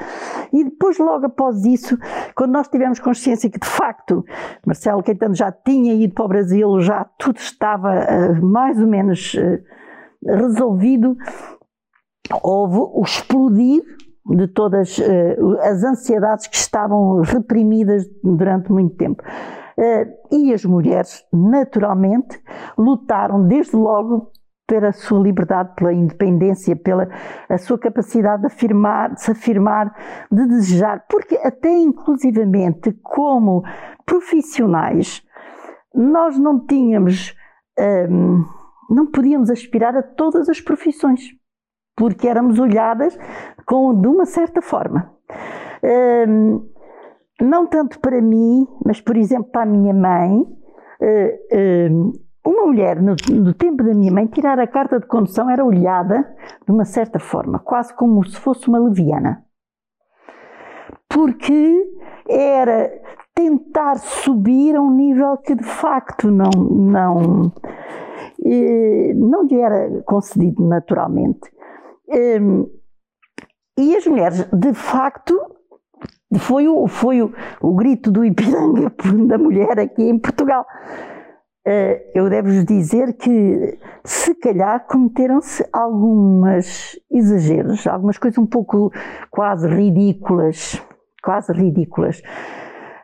E 0.52 0.64
depois, 0.64 0.98
logo 0.98 1.26
após 1.26 1.64
isso, 1.64 1.98
quando 2.34 2.52
nós 2.52 2.68
tivemos 2.68 2.98
consciência 2.98 3.50
que 3.50 3.58
de 3.58 3.66
facto 3.66 4.24
Marcelo 4.66 5.02
Caetano 5.02 5.34
já 5.34 5.52
tinha 5.52 5.92
ido 5.94 6.14
para 6.14 6.24
o 6.24 6.28
Brasil, 6.28 6.80
já 6.80 7.04
tudo 7.18 7.36
estava 7.36 7.90
uh, 7.92 8.44
mais 8.44 8.80
ou 8.80 8.86
menos 8.86 9.34
uh, 9.34 9.62
resolvido, 10.26 11.14
houve 12.42 12.78
o 12.78 13.02
explodir 13.02 13.82
de 14.26 14.48
todas 14.48 14.96
uh, 14.98 15.58
as 15.60 15.84
ansiedades 15.84 16.46
que 16.46 16.56
estavam 16.56 17.20
reprimidas 17.20 18.06
durante 18.22 18.72
muito 18.72 18.96
tempo. 18.96 19.22
Uh, 19.76 20.34
e 20.34 20.54
as 20.54 20.64
mulheres, 20.64 21.24
naturalmente, 21.32 22.40
lutaram 22.78 23.46
desde 23.46 23.76
logo 23.76 24.30
pela 24.66 24.92
sua 24.92 25.20
liberdade, 25.20 25.74
pela 25.74 25.92
independência, 25.92 26.74
pela 26.74 27.08
a 27.48 27.58
sua 27.58 27.78
capacidade 27.78 28.42
de 28.42 28.46
afirmar, 28.46 29.14
de 29.14 29.22
se 29.22 29.30
afirmar, 29.30 29.94
de 30.30 30.46
desejar, 30.46 31.04
porque 31.08 31.36
até 31.36 31.70
inclusivamente 31.70 32.92
como 33.02 33.62
profissionais 34.06 35.22
nós 35.94 36.38
não 36.38 36.64
tínhamos, 36.66 37.36
ehm, 37.78 38.42
não 38.90 39.06
podíamos 39.06 39.50
aspirar 39.50 39.96
a 39.96 40.02
todas 40.02 40.48
as 40.48 40.60
profissões, 40.60 41.22
porque 41.96 42.26
éramos 42.26 42.58
olhadas 42.58 43.16
com, 43.66 44.00
de 44.00 44.08
uma 44.08 44.24
certa 44.24 44.60
forma. 44.60 45.12
Ehm, 45.82 46.60
não 47.40 47.66
tanto 47.66 47.98
para 48.00 48.20
mim, 48.20 48.66
mas, 48.84 49.00
por 49.00 49.16
exemplo, 49.16 49.50
para 49.50 49.62
a 49.62 49.66
minha 49.66 49.92
mãe, 49.92 50.40
uh, 50.40 52.12
uma 52.46 52.66
mulher, 52.66 53.00
no, 53.00 53.16
no, 53.32 53.54
tempo 53.54 53.82
da 53.82 53.94
minha 53.94 54.12
mãe, 54.12 54.26
tirar 54.26 54.58
a 54.60 54.66
carta 54.66 55.00
de 55.00 55.06
condução 55.06 55.48
era 55.48 55.64
olhada 55.64 56.34
de 56.64 56.72
uma 56.72 56.84
certa 56.84 57.18
forma, 57.18 57.58
quase 57.58 57.94
como 57.94 58.24
se 58.24 58.36
fosse 58.36 58.68
uma 58.68 58.78
leviana. 58.78 59.44
Porque 61.08 61.90
era 62.28 62.90
tentar 63.34 63.96
subir 63.96 64.76
a 64.76 64.80
um 64.80 64.90
nível 64.90 65.36
que 65.38 65.54
de 65.54 65.64
facto 65.64 66.30
não, 66.30 66.50
não, 66.50 67.52
eh, 68.44 69.12
não 69.14 69.44
lhe 69.44 69.60
era 69.60 70.02
concedido 70.02 70.66
naturalmente. 70.66 71.50
E 73.76 73.96
as 73.96 74.06
mulheres, 74.06 74.44
de 74.52 74.72
facto, 74.72 75.53
foi 76.38 76.68
o, 76.68 76.86
foi 76.86 77.22
o, 77.22 77.32
o 77.60 77.74
grito 77.74 78.10
do 78.10 78.24
Ipiranga 78.24 78.92
da 79.26 79.38
mulher 79.38 79.78
aqui 79.78 80.02
em 80.02 80.18
Portugal. 80.18 80.64
Uh, 81.66 81.96
eu 82.14 82.28
devo-vos 82.28 82.64
dizer 82.66 83.14
que, 83.14 83.78
se 84.04 84.34
calhar, 84.34 84.86
cometeram-se 84.86 85.66
algumas 85.72 86.98
exageros, 87.10 87.86
algumas 87.86 88.18
coisas 88.18 88.36
um 88.36 88.46
pouco 88.46 88.92
quase 89.30 89.66
ridículas, 89.66 90.82
quase 91.22 91.52
ridículas 91.52 92.20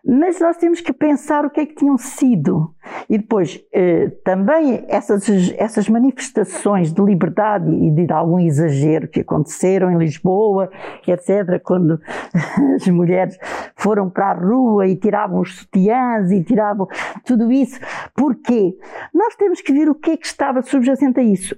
mas 0.04 0.40
nós 0.40 0.56
temos 0.56 0.80
que 0.80 0.92
pensar 0.92 1.44
o 1.44 1.50
que 1.50 1.60
é 1.60 1.66
que 1.66 1.74
tinham 1.74 1.98
sido. 1.98 2.74
E 3.08 3.18
depois, 3.18 3.60
eh, 3.72 4.08
também 4.24 4.84
essas, 4.88 5.28
essas 5.56 5.88
manifestações 5.88 6.92
de 6.92 7.02
liberdade 7.02 7.70
e 7.70 7.90
de 7.90 8.12
algum 8.12 8.38
exagero 8.38 9.08
que 9.08 9.20
aconteceram 9.20 9.90
em 9.90 9.98
Lisboa, 9.98 10.70
etc., 11.06 11.60
quando 11.62 12.00
as 12.74 12.86
mulheres 12.88 13.38
foram 13.76 14.08
para 14.08 14.30
a 14.30 14.34
rua 14.34 14.86
e 14.86 14.96
tiravam 14.96 15.40
os 15.40 15.56
sutiãs 15.56 16.30
e 16.30 16.42
tiravam 16.42 16.86
tudo 17.24 17.52
isso. 17.52 17.78
Porquê? 18.14 18.76
Nós 19.14 19.34
temos 19.36 19.60
que 19.60 19.72
ver 19.72 19.88
o 19.88 19.94
que 19.94 20.12
é 20.12 20.16
que 20.16 20.26
estava 20.26 20.62
subjacente 20.62 21.20
a 21.20 21.22
isso. 21.22 21.54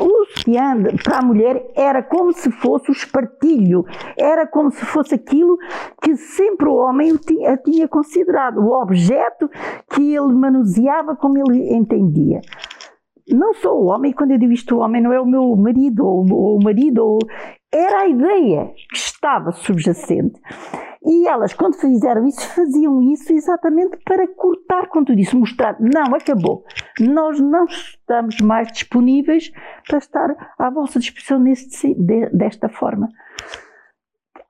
Luciano, 0.00 0.90
para 1.02 1.18
a 1.18 1.22
mulher, 1.22 1.70
era 1.74 2.02
como 2.02 2.32
se 2.32 2.50
fosse 2.50 2.90
o 2.90 2.92
espartilho, 2.92 3.84
era 4.16 4.46
como 4.46 4.70
se 4.70 4.84
fosse 4.84 5.14
aquilo 5.14 5.56
que 6.02 6.16
sempre 6.16 6.68
o 6.68 6.76
homem 6.76 7.16
tinha, 7.16 7.56
tinha 7.56 7.88
considerado, 7.88 8.58
o 8.58 8.72
objeto 8.80 9.48
que 9.90 10.14
ele 10.14 10.34
manuseava 10.34 11.16
como 11.16 11.38
ele 11.38 11.74
entendia. 11.74 12.40
Não 13.30 13.52
sou 13.54 13.82
o 13.82 13.86
homem, 13.86 14.12
quando 14.12 14.30
eu 14.30 14.38
digo 14.38 14.52
isto, 14.52 14.76
o 14.76 14.78
homem 14.78 15.02
não 15.02 15.12
é 15.12 15.20
o 15.20 15.26
meu 15.26 15.54
marido, 15.54 16.06
ou 16.06 16.56
o 16.56 16.62
marido, 16.62 17.18
era 17.72 18.00
a 18.00 18.08
ideia 18.08 18.72
que 18.90 18.96
estava 18.96 19.52
subjacente. 19.52 20.40
E 21.08 21.26
elas, 21.26 21.54
quando 21.54 21.80
fizeram 21.80 22.26
isso, 22.26 22.46
faziam 22.54 23.00
isso 23.00 23.32
exatamente 23.32 23.96
para 24.04 24.28
cortar 24.28 24.88
com 24.88 25.02
tudo 25.02 25.18
isso, 25.18 25.38
mostrar, 25.38 25.74
não, 25.80 26.14
acabou. 26.14 26.64
Nós 27.00 27.40
não 27.40 27.64
estamos 27.64 28.38
mais 28.42 28.70
disponíveis 28.70 29.50
para 29.88 29.98
estar 29.98 30.54
à 30.58 30.68
vossa 30.68 31.00
disposição 31.00 31.40
neste, 31.40 31.94
desta 31.94 32.68
forma. 32.68 33.08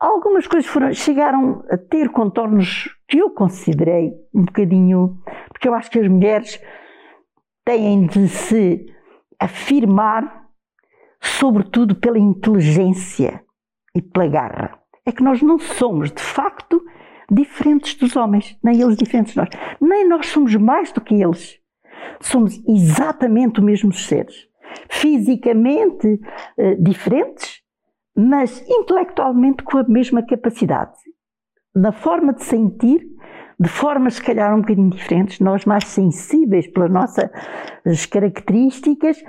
Algumas 0.01 0.49
coisas 0.49 0.69
foram, 0.69 0.93
chegaram 0.93 1.65
a 1.71 1.77
ter 1.77 2.09
contornos 2.11 2.89
que 3.07 3.19
eu 3.19 3.31
considerei 3.31 4.13
um 4.35 4.45
bocadinho, 4.45 5.23
porque 5.51 5.69
eu 5.69 5.75
acho 5.75 5.91
que 5.91 6.01
as 6.01 6.09
mulheres 6.09 6.61
têm 7.65 8.07
de 8.07 8.29
se 8.29 8.87
afirmar, 9.41 10.47
sobretudo 11.21 11.95
pela 11.95 12.19
inteligência 12.19 13.45
e 13.95 14.03
pela 14.03 14.29
garra 14.29 14.79
é 15.09 15.13
que 15.13 15.23
nós 15.23 15.41
não 15.41 15.59
somos, 15.59 16.13
de 16.13 16.21
facto, 16.21 16.85
diferentes 17.33 17.95
dos 17.95 18.15
homens, 18.15 18.59
nem 18.63 18.79
eles 18.79 18.95
diferentes 18.95 19.33
de 19.33 19.39
nós. 19.39 19.49
Nem 19.81 20.07
nós 20.07 20.27
somos 20.27 20.55
mais 20.57 20.93
do 20.93 21.01
que 21.01 21.15
eles. 21.15 21.59
Somos 22.21 22.63
exatamente 22.69 23.59
os 23.59 23.65
mesmos 23.65 24.07
seres. 24.07 24.47
Fisicamente 24.91 26.21
eh, 26.59 26.75
diferentes, 26.75 27.63
mas 28.15 28.63
intelectualmente 28.69 29.63
com 29.63 29.79
a 29.79 29.85
mesma 29.85 30.23
capacidade. 30.23 30.99
Na 31.75 31.91
forma 31.91 32.35
de 32.35 32.45
sentir, 32.45 33.01
de 33.59 33.69
formas 33.69 34.17
se 34.17 34.23
calhar 34.23 34.55
um 34.55 34.61
bocadinho 34.61 34.91
diferentes, 34.91 35.41
nós 35.41 35.65
mais 35.65 35.85
sensíveis 35.87 36.67
pelas 36.67 36.91
nossas 36.91 38.05
características, 38.11 39.23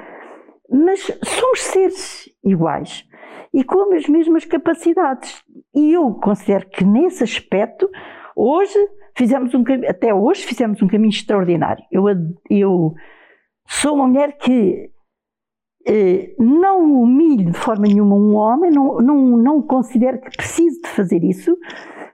mas 0.69 0.99
somos 1.23 1.61
seres 1.61 2.29
iguais 2.43 3.08
e 3.53 3.63
com 3.63 3.93
as 3.93 4.07
mesmas 4.07 4.45
capacidades. 4.45 5.43
E 5.73 5.93
eu 5.93 6.13
considero 6.15 6.69
que 6.69 6.83
nesse 6.83 7.23
aspecto, 7.23 7.89
hoje 8.35 8.77
fizemos 9.15 9.53
um 9.53 9.63
até 9.87 10.13
hoje 10.13 10.45
fizemos 10.45 10.81
um 10.81 10.87
caminho 10.87 11.09
extraordinário. 11.09 11.83
Eu, 11.91 12.05
eu 12.49 12.93
sou 13.67 13.95
uma 13.95 14.07
mulher 14.07 14.37
que 14.37 14.91
eh, 15.87 16.35
não 16.37 17.01
humilho 17.01 17.51
de 17.51 17.57
forma 17.57 17.85
nenhuma 17.87 18.15
um 18.15 18.35
homem, 18.35 18.71
não, 18.71 18.97
não, 18.97 19.37
não 19.37 19.61
considero 19.61 20.19
que 20.21 20.37
preciso 20.37 20.81
de 20.81 20.89
fazer 20.89 21.23
isso, 21.23 21.57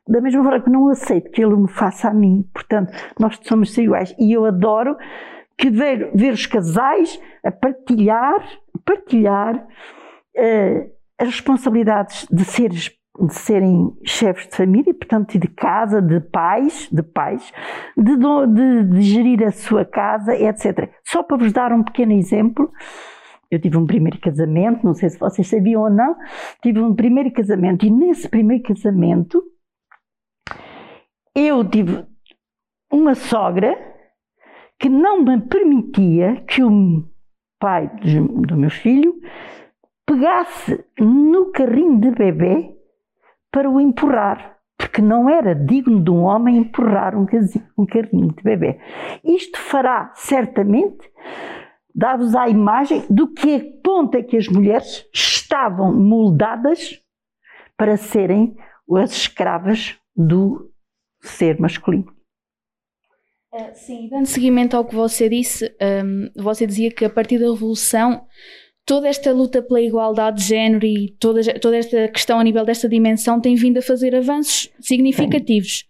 da 0.08 0.22
mesma 0.22 0.44
forma 0.44 0.62
que 0.62 0.70
não 0.70 0.88
aceito 0.90 1.32
que 1.32 1.44
ele 1.44 1.56
me 1.56 1.68
faça 1.68 2.10
a 2.10 2.14
mim. 2.14 2.48
Portanto, 2.54 2.92
nós 3.20 3.40
somos 3.44 3.76
iguais. 3.78 4.16
E 4.20 4.32
eu 4.34 4.46
adoro 4.46 4.96
que 5.58 5.70
ver, 5.70 6.12
ver 6.14 6.34
os 6.34 6.46
casais 6.46 7.20
a 7.44 7.52
partilhar, 7.52 8.48
partilhar 8.86 9.56
uh, 9.58 10.95
as 11.20 11.28
responsabilidades 11.28 12.28
de 12.32 12.44
seres 12.46 12.92
de 13.20 13.34
serem 13.34 13.96
chefes 14.04 14.48
de 14.48 14.56
família, 14.58 14.94
portanto, 14.94 15.40
de 15.40 15.48
casa, 15.48 16.02
de 16.02 16.20
pais, 16.20 16.90
de 16.92 17.02
pais, 17.02 17.52
de, 17.96 18.18
de, 18.18 18.84
de, 18.84 19.02
gerir 19.02 19.42
a 19.44 19.52
sua 19.52 19.86
casa, 19.86 20.36
etc. 20.36 20.90
Só 21.06 21.24
para 21.24 21.38
vos 21.38 21.54
dar 21.54 21.72
um 21.72 21.84
pequeno 21.84 22.12
exemplo, 22.12 22.70
eu 23.50 23.60
tive 23.60 23.78
um 23.78 23.86
primeiro 23.86 24.20
casamento, 24.20 24.86
não 24.86 24.94
sei 24.94 25.10
se 25.10 25.18
vocês 25.20 25.48
sabiam 25.48 25.84
ou 25.84 25.90
não, 25.90 26.16
tive 26.62 26.80
um 26.82 26.94
primeiro 26.94 27.32
casamento 27.32 27.86
e 27.86 27.90
nesse 27.90 28.28
primeiro 28.28 28.64
casamento 28.64 29.42
eu 31.34 31.64
tive 31.64 32.06
uma 32.92 33.16
sogra 33.16 33.78
que 34.80 34.90
não 34.90 35.24
me 35.24 35.40
permitia 35.42 36.44
que 36.48 36.64
o 36.64 37.04
pai 37.60 37.90
do 38.48 38.58
meu 38.58 38.70
filho 38.70 39.16
pegasse 40.16 40.86
no 40.98 41.52
carrinho 41.52 42.00
de 42.00 42.12
bebê 42.12 42.74
para 43.52 43.70
o 43.70 43.80
empurrar, 43.82 44.58
porque 44.78 45.02
não 45.02 45.30
era 45.30 45.54
digno 45.54 46.02
de 46.02 46.10
um 46.10 46.24
homem 46.24 46.58
empurrar 46.58 47.16
um, 47.16 47.26
um 47.78 47.86
carrinho 47.86 48.34
de 48.34 48.42
bebê. 48.42 48.80
Isto 49.24 49.60
fará 49.60 50.12
certamente 50.16 51.10
dar-vos 51.94 52.36
a 52.36 52.48
imagem 52.48 53.06
do 53.10 53.34
que 53.34 53.60
ponto 53.84 54.18
é 54.18 54.24
que 54.24 54.38
as 54.38 54.48
mulheres 54.48 55.06
estavam 55.14 55.94
moldadas 55.94 57.02
para 57.78 57.98
serem 57.98 58.56
as 58.98 59.12
escravas 59.12 59.98
do 60.16 60.72
ser 61.22 61.60
masculino. 61.60 62.14
Uh, 63.54 63.72
sim, 63.74 64.10
dando 64.10 64.26
seguimento 64.26 64.76
ao 64.76 64.86
que 64.86 64.94
você 64.94 65.30
disse, 65.30 65.74
um, 65.82 66.30
você 66.36 66.68
dizia 66.68 66.92
que 66.92 67.06
a 67.06 67.10
partir 67.10 67.40
da 67.40 67.46
Revolução 67.46 68.26
toda 68.86 69.08
esta 69.08 69.32
luta 69.34 69.62
pela 69.62 69.82
igualdade 69.82 70.42
de 70.42 70.48
género 70.48 70.86
e 70.86 71.10
toda, 71.20 71.42
toda 71.60 71.78
esta 71.78 72.08
questão 72.08 72.40
a 72.40 72.44
nível 72.44 72.64
desta 72.64 72.88
dimensão 72.88 73.42
tem 73.42 73.56
vindo 73.56 73.80
a 73.80 73.82
fazer 73.82 74.16
avanços 74.16 74.70
significativos. 74.80 75.86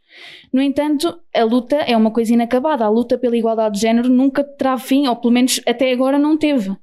No 0.52 0.62
entanto, 0.62 1.20
a 1.36 1.44
luta 1.44 1.76
é 1.76 1.96
uma 1.96 2.12
coisa 2.12 2.34
inacabada. 2.34 2.86
A 2.86 2.90
luta 2.90 3.18
pela 3.18 3.36
igualdade 3.36 3.76
de 3.76 3.82
género 3.82 4.10
nunca 4.10 4.44
terá 4.44 4.78
fim, 4.78 5.08
ou 5.08 5.16
pelo 5.16 5.34
menos 5.34 5.60
até 5.68 5.92
agora 5.92 6.18
não 6.18 6.38
teve. 6.38 6.76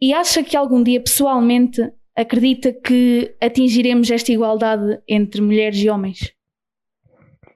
E 0.00 0.12
acha 0.12 0.42
que 0.42 0.56
algum 0.56 0.82
dia, 0.82 1.00
pessoalmente, 1.00 1.90
acredita 2.14 2.72
que 2.72 3.34
atingiremos 3.40 4.10
esta 4.10 4.30
igualdade 4.30 5.00
entre 5.08 5.40
mulheres 5.40 5.78
e 5.78 5.88
homens? 5.88 6.32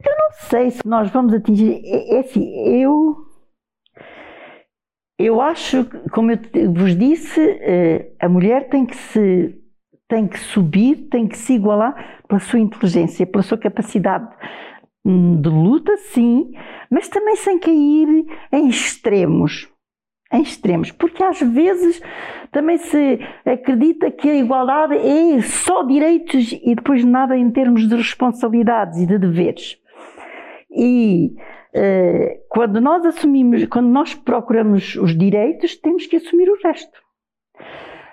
Eu 0.03 0.17
não 0.17 0.49
sei 0.49 0.71
se 0.71 0.81
nós 0.87 1.11
vamos 1.11 1.35
atingir. 1.35 1.83
É, 1.85 2.17
é 2.17 2.21
assim, 2.21 2.81
eu. 2.81 3.30
Eu 5.23 5.39
acho, 5.39 5.85
como 6.13 6.33
eu 6.33 6.39
vos 6.73 6.97
disse, 6.97 7.39
eh, 7.61 8.13
a 8.19 8.27
mulher 8.27 8.71
tem 8.71 8.87
que 8.87 8.97
se 8.97 9.55
tem 10.09 10.27
que 10.27 10.41
subir, 10.41 11.09
tem 11.11 11.29
que 11.29 11.37
se 11.37 11.53
igualar 11.53 12.23
pela 12.27 12.41
sua 12.41 12.59
inteligência, 12.59 13.27
pela 13.27 13.43
sua 13.43 13.59
capacidade 13.59 14.27
hum, 15.05 15.39
de 15.39 15.49
luta, 15.51 15.95
sim, 15.99 16.53
mas 16.91 17.07
também 17.07 17.37
sem 17.37 17.59
cair 17.59 18.25
em 18.51 18.69
extremos. 18.69 19.69
Em 20.33 20.41
extremos, 20.41 20.91
porque 20.91 21.23
às 21.23 21.41
vezes 21.41 22.01
também 22.51 22.79
se 22.79 23.21
acredita 23.45 24.11
que 24.11 24.29
a 24.29 24.37
igualdade 24.37 24.97
é 24.97 25.43
só 25.43 25.83
direitos 25.83 26.53
e 26.53 26.75
depois 26.75 27.05
nada 27.05 27.37
em 27.37 27.51
termos 27.51 27.87
de 27.87 27.95
responsabilidades 27.95 29.01
e 29.01 29.07
de 29.07 29.19
deveres. 29.19 29.77
E 30.71 31.35
eh, 31.73 32.43
quando 32.49 32.81
nós 32.81 33.05
assumimos, 33.05 33.67
quando 33.67 33.89
nós 33.89 34.15
procuramos 34.15 34.97
os 34.97 35.17
direitos, 35.17 35.77
temos 35.77 36.07
que 36.07 36.17
assumir 36.17 36.49
o 36.49 36.59
resto. 36.63 36.99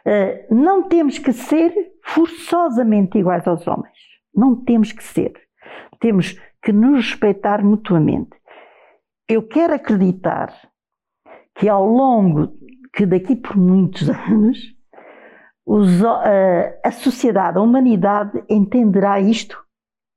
Eh, 0.06 0.48
não 0.50 0.84
temos 0.84 1.18
que 1.18 1.34
ser 1.34 1.74
forçosamente 2.04 3.18
iguais 3.18 3.48
aos 3.48 3.68
homens. 3.68 3.98
Não 4.34 4.56
temos 4.64 4.92
que 4.92 5.04
ser. 5.04 5.34
Temos 6.00 6.40
que 6.64 6.72
nos 6.72 7.12
respeitar 7.12 7.64
mutuamente. 7.64 8.38
Eu 9.28 9.46
quero 9.48 9.74
acreditar 9.74 10.54
que 11.56 11.68
ao 11.68 11.86
longo, 11.86 12.54
que 12.94 13.06
daqui 13.06 13.36
por 13.36 13.58
muitos 13.58 14.10
anos, 14.10 14.58
os, 15.66 16.02
uh, 16.02 16.80
a 16.84 16.92
sociedade, 16.92 17.58
a 17.58 17.62
humanidade 17.62 18.42
entenderá 18.50 19.20
isto 19.20 19.62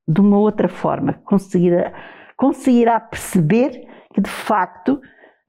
de 0.06 0.20
uma 0.20 0.38
outra 0.38 0.68
forma, 0.68 1.14
conseguirá, 1.24 1.92
conseguirá 2.40 2.98
perceber 2.98 3.86
que 4.14 4.20
de 4.22 4.30
facto 4.30 4.98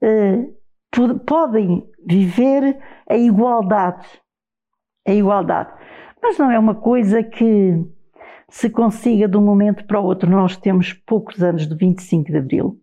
uh, 0.02 1.20
podem 1.24 1.88
viver 2.06 2.78
a 3.08 3.16
igualdade 3.16 4.06
a 5.08 5.12
igualdade. 5.12 5.70
Mas 6.22 6.38
não 6.38 6.50
é 6.50 6.58
uma 6.58 6.74
coisa 6.74 7.22
que 7.22 7.82
se 8.48 8.70
consiga 8.70 9.26
de 9.26 9.36
um 9.38 9.42
momento 9.42 9.86
para 9.86 9.98
o 9.98 10.04
outro. 10.04 10.30
Nós 10.30 10.54
temos 10.54 10.92
poucos 10.92 11.42
anos 11.42 11.66
do 11.66 11.76
25 11.76 12.30
de 12.30 12.38
Abril 12.38 12.78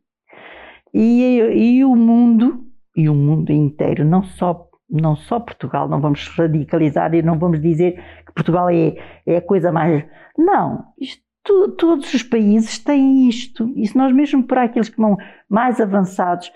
e, 0.91 1.39
e 1.53 1.85
o 1.85 1.95
mundo, 1.95 2.65
e 2.95 3.07
o 3.07 3.13
mundo 3.13 3.51
inteiro, 3.51 4.03
não 4.03 4.23
só, 4.23 4.67
não 4.89 5.15
só 5.15 5.39
Portugal, 5.39 5.87
não 5.87 6.01
vamos 6.01 6.27
radicalizar 6.27 7.13
e 7.13 7.21
não 7.21 7.37
vamos 7.37 7.61
dizer 7.61 8.03
que 8.25 8.33
Portugal 8.33 8.69
é, 8.69 8.95
é 9.25 9.37
a 9.37 9.41
coisa 9.41 9.71
mais. 9.71 10.03
Não, 10.37 10.83
isto, 10.99 11.23
todos 11.43 12.13
os 12.13 12.23
países 12.23 12.77
têm 12.79 13.27
isto. 13.27 13.71
E 13.75 13.87
se 13.87 13.97
nós, 13.97 14.13
mesmo 14.13 14.43
para 14.43 14.63
aqueles 14.63 14.89
que 14.89 14.97
vão 14.97 15.17
mais 15.49 15.79
avançados, 15.79 16.51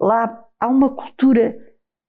lá 0.00 0.44
há 0.60 0.68
uma 0.68 0.90
cultura 0.90 1.56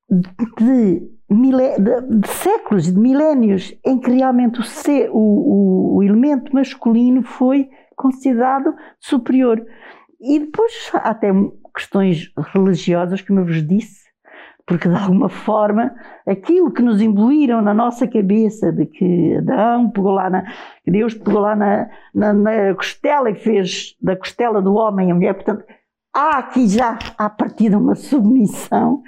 de, 0.09 1.09
de, 1.29 2.19
de 2.19 2.27
séculos, 2.27 2.91
de 2.91 2.99
milénios, 2.99 3.73
em 3.85 3.99
que 3.99 4.11
realmente 4.11 4.59
o, 4.59 4.63
ser, 4.63 5.09
o, 5.11 5.97
o 5.97 6.03
elemento 6.03 6.53
masculino 6.53 7.23
foi 7.23 7.69
considerado 7.95 8.73
superior. 8.99 9.63
E 10.19 10.39
depois 10.39 10.91
há 10.93 11.09
até 11.09 11.29
questões 11.75 12.31
religiosas, 12.53 13.21
como 13.21 13.39
eu 13.39 13.45
vos 13.45 13.65
disse, 13.65 14.08
porque 14.69 14.87
de 14.87 14.95
alguma 14.95 15.29
forma 15.29 15.95
aquilo 16.27 16.71
que 16.71 16.83
nos 16.83 17.01
imbuíram 17.01 17.59
na 17.59 17.73
nossa 17.73 18.07
cabeça 18.07 18.71
de 18.71 18.85
que 18.85 19.35
Adão 19.37 19.89
pegou 19.89 20.11
lá 20.11 20.29
na, 20.29 20.43
Deus 20.85 21.15
pegou 21.15 21.41
lá 21.41 21.55
na, 21.55 21.89
na, 22.13 22.33
na 22.33 22.75
costela 22.75 23.31
e 23.31 23.35
fez 23.35 23.95
da 23.99 24.15
costela 24.15 24.61
do 24.61 24.75
homem 24.75 25.11
a 25.11 25.15
mulher, 25.15 25.33
portanto 25.33 25.65
há 26.13 26.37
aqui 26.37 26.67
já 26.67 26.99
a 27.17 27.27
partir 27.31 27.69
de 27.69 27.77
uma 27.77 27.95
submissão. 27.95 29.01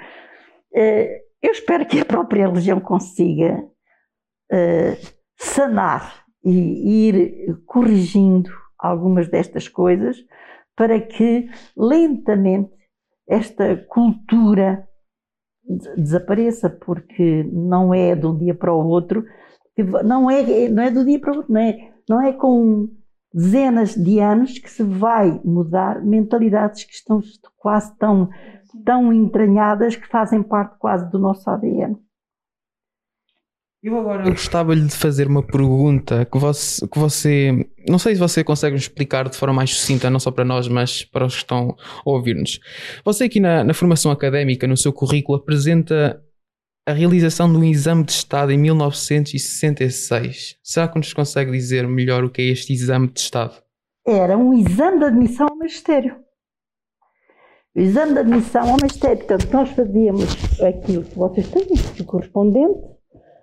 Eh, 0.73 1.21
eu 1.39 1.51
espero 1.51 1.85
que 1.85 1.99
a 1.99 2.05
própria 2.05 2.47
religião 2.47 2.79
consiga 2.79 3.63
eh, 4.51 4.97
sanar 5.37 6.23
e 6.43 7.07
ir 7.07 7.55
corrigindo 7.67 8.49
algumas 8.79 9.29
destas 9.29 9.67
coisas 9.67 10.17
para 10.75 10.99
que 10.99 11.47
lentamente 11.77 12.71
esta 13.27 13.75
cultura 13.87 14.87
desapareça, 15.97 16.69
porque 16.69 17.47
não 17.51 17.93
é 17.93 18.15
de 18.15 18.25
um 18.25 18.37
dia 18.37 18.53
para 18.55 18.73
o 18.73 18.85
outro, 18.85 19.23
não 20.03 20.29
é, 20.29 20.69
não 20.69 20.83
é 20.83 20.91
do 20.91 21.05
dia 21.05 21.19
para 21.19 21.33
o 21.33 21.35
outro, 21.37 21.53
não 21.53 21.61
é, 21.61 21.91
não 22.09 22.21
é 22.21 22.33
com 22.33 22.89
dezenas 23.33 23.95
de 23.95 24.19
anos 24.19 24.57
que 24.57 24.69
se 24.69 24.83
vai 24.83 25.39
mudar 25.43 26.03
mentalidades 26.03 26.83
que 26.83 26.93
estão 26.93 27.21
quase 27.57 27.95
tão 27.97 28.29
tão 28.85 29.11
entranhadas 29.11 29.95
que 29.95 30.07
fazem 30.07 30.41
parte 30.41 30.77
quase 30.77 31.09
do 31.11 31.19
nosso 31.19 31.49
ADN. 31.49 31.97
Eu 33.83 33.97
agora 33.97 34.29
gostava-lhe 34.29 34.85
de 34.85 34.95
fazer 34.95 35.25
uma 35.25 35.41
pergunta 35.41 36.23
que 36.23 36.37
você, 36.37 36.87
que 36.87 36.99
você, 36.99 37.67
não 37.89 37.97
sei 37.97 38.13
se 38.13 38.19
você 38.19 38.43
consegue 38.43 38.75
nos 38.75 38.83
explicar 38.83 39.27
de 39.27 39.35
forma 39.35 39.55
mais 39.55 39.71
sucinta, 39.71 40.07
não 40.07 40.19
só 40.19 40.29
para 40.29 40.45
nós, 40.45 40.67
mas 40.67 41.03
para 41.03 41.25
os 41.25 41.33
que 41.33 41.39
estão 41.39 41.75
a 42.05 42.09
ouvir-nos. 42.09 42.59
Você 43.03 43.23
aqui 43.23 43.39
na, 43.39 43.63
na 43.63 43.73
formação 43.73 44.11
académica, 44.11 44.67
no 44.67 44.77
seu 44.77 44.93
currículo, 44.93 45.39
apresenta 45.39 46.23
a 46.87 46.93
realização 46.93 47.51
de 47.51 47.57
um 47.57 47.63
exame 47.63 48.03
de 48.03 48.11
Estado 48.11 48.51
em 48.51 48.57
1966. 48.59 50.57
Será 50.61 50.87
que 50.87 50.99
nos 50.99 51.11
consegue 51.11 51.51
dizer 51.51 51.87
melhor 51.87 52.23
o 52.23 52.29
que 52.29 52.43
é 52.43 52.49
este 52.49 52.73
exame 52.73 53.07
de 53.07 53.19
Estado? 53.19 53.55
Era 54.05 54.37
um 54.37 54.53
exame 54.53 54.99
de 54.99 55.05
admissão 55.05 55.47
ao 55.49 55.57
magistério. 55.57 56.17
O 57.75 57.79
exame 57.79 58.13
de 58.13 58.19
admissão 58.19 58.61
ao 58.61 58.77
magistério, 58.79 59.17
portanto, 59.17 59.51
nós 59.51 59.69
fazíamos 59.71 60.25
aquilo 60.61 61.03
que 61.03 61.17
vocês 61.17 61.49
têm, 61.49 61.65
o 61.99 62.03
correspondente 62.03 63.00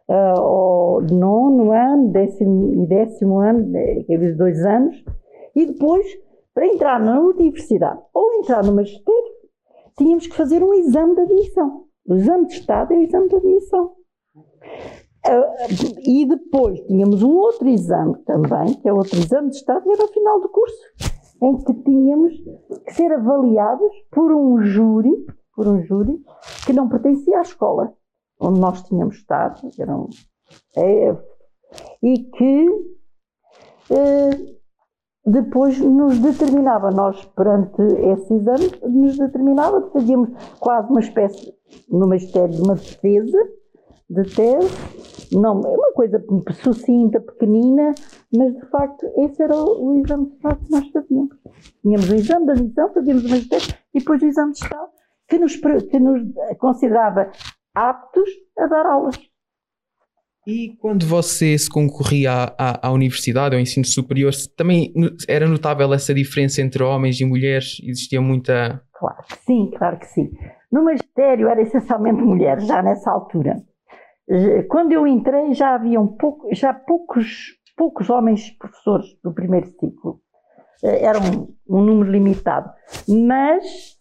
uh, 0.09 0.13
ao 0.13 1.03
nono 1.03 1.73
ano, 1.73 2.09
décimo 2.09 2.83
e 2.83 2.87
décimo 2.87 3.39
ano, 3.39 3.73
aqueles 4.01 4.37
dois 4.37 4.65
anos, 4.65 5.05
e 5.55 5.67
depois, 5.67 6.07
para 6.55 6.67
entrar 6.67 7.01
na 7.01 7.21
universidade 7.21 8.01
ou 8.15 8.35
entrar 8.35 8.65
no 8.65 8.75
magistério, 8.75 9.33
tínhamos 9.97 10.27
que 10.27 10.37
fazer 10.37 10.63
um 10.63 10.75
exame 10.75 11.15
de 11.15 11.21
admissão. 11.23 11.85
O 12.07 12.15
exame 12.15 12.47
de 12.47 12.55
Estado 12.55 12.93
é 12.93 12.99
o 12.99 13.03
exame 13.03 13.29
de 13.29 13.37
admissão. 13.37 13.93
Uh, 15.27 16.01
e 16.07 16.27
depois 16.27 16.81
tínhamos 16.87 17.23
um 17.23 17.37
outro 17.37 17.69
exame 17.69 18.17
também, 18.25 18.75
que 18.75 18.89
é 18.89 18.93
outro 18.93 19.19
exame 19.19 19.51
de 19.51 19.57
Estado, 19.57 19.83
que 19.83 19.91
era 19.91 20.03
ao 20.03 20.09
final 20.09 20.41
do 20.41 20.49
curso 20.49 20.79
em 21.41 21.57
que 21.59 21.75
tínhamos 21.85 22.35
que 22.87 22.95
ser 22.95 23.13
avaliados 23.13 23.93
por 24.11 24.33
um 24.33 24.61
júri, 24.63 25.13
por 25.55 25.69
um 25.69 25.83
júri 25.83 26.21
que 26.67 26.73
não 26.73 26.89
pertencia 26.89 27.39
à 27.39 27.43
escola 27.43 27.95
onde 28.41 28.61
nós 28.61 28.83
tínhamos 28.83 29.17
estado, 29.17 29.69
eram, 29.79 30.09
é, 30.77 31.17
e 32.03 32.19
que 32.19 32.67
eh, 33.91 34.59
depois 35.27 35.79
nos 35.79 36.19
determinava, 36.21 36.91
nós 36.91 37.25
perante 37.37 37.83
esse 37.83 38.35
exame, 38.35 38.71
nos 38.83 39.19
determinava, 39.19 39.91
fazíamos 39.91 40.31
quase 40.59 40.89
uma 40.91 41.01
espécie, 41.01 41.55
no 41.89 42.07
magistério, 42.07 42.55
de 42.55 42.63
uma 42.63 42.75
defesa 42.75 43.39
de 44.09 44.23
tese, 44.35 44.71
não, 45.33 45.61
é 45.61 45.69
uma 45.69 45.93
coisa 45.93 46.25
sucinta, 46.63 47.21
pequenina, 47.21 47.95
mas 48.35 48.55
de 48.55 48.67
facto 48.71 49.07
esse 49.17 49.43
era 49.43 49.55
o, 49.55 49.89
o 49.89 50.01
exame 50.01 50.27
de 50.27 50.35
Estado 50.37 50.65
que 50.65 50.71
nós 50.71 50.89
fazíamos. 50.91 51.37
Tínhamos 51.83 52.11
o 52.11 52.15
exame 52.15 52.47
de 52.47 52.53
admissão, 52.53 52.95
fazíamos 52.95 53.25
o 53.25 53.29
magistério 53.29 53.75
e 53.95 53.99
depois 53.99 54.23
o 54.23 54.27
exame 54.27 54.53
de 54.53 54.59
Estado 54.65 54.89
que 55.29 55.39
nos, 55.39 55.57
que 55.57 56.01
nos 56.01 56.23
considerava 56.59 57.31
aptos 57.79 58.29
a 58.59 58.67
dar 58.67 58.87
aulas. 58.87 59.19
E 60.47 60.77
quando 60.81 61.05
você 61.05 61.59
se 61.59 61.69
concorria 61.69 62.33
à, 62.33 62.55
à, 62.59 62.89
à, 62.89 62.91
universidade, 62.91 63.55
ao 63.55 63.61
ensino 63.61 63.85
superior, 63.85 64.33
também 64.57 64.95
era 65.29 65.47
notável 65.47 65.93
essa 65.93 66.15
diferença 66.15 66.63
entre 66.63 66.83
homens 66.83 67.21
e 67.21 67.25
mulheres? 67.25 67.79
Existia 67.85 68.21
muita. 68.21 68.83
Claro 68.95 69.23
que 69.29 69.37
sim, 69.45 69.71
claro 69.77 69.99
que 69.99 70.07
sim. 70.07 70.31
No 70.73 70.83
magistério 70.85 71.49
era 71.49 71.61
essencialmente 71.61 72.23
mulheres, 72.23 72.67
já 72.67 72.83
nessa 72.83 73.11
altura. 73.11 73.57
Quando 74.69 74.93
eu 74.93 75.07
entrei 75.07 75.53
já 75.55 75.75
haviam 75.75 76.07
pouco, 76.07 76.55
já 76.55 76.73
poucos, 76.73 77.55
poucos 77.77 78.09
homens 78.09 78.51
professores 78.59 79.07
do 79.23 79.33
primeiro 79.33 79.67
ciclo. 79.67 80.21
Eh, 80.83 81.05
era 81.05 81.19
um, 81.19 81.55
um 81.69 81.83
número 81.83 82.11
limitado. 82.11 82.71
Mas 83.09 83.65
eh, 83.65 83.98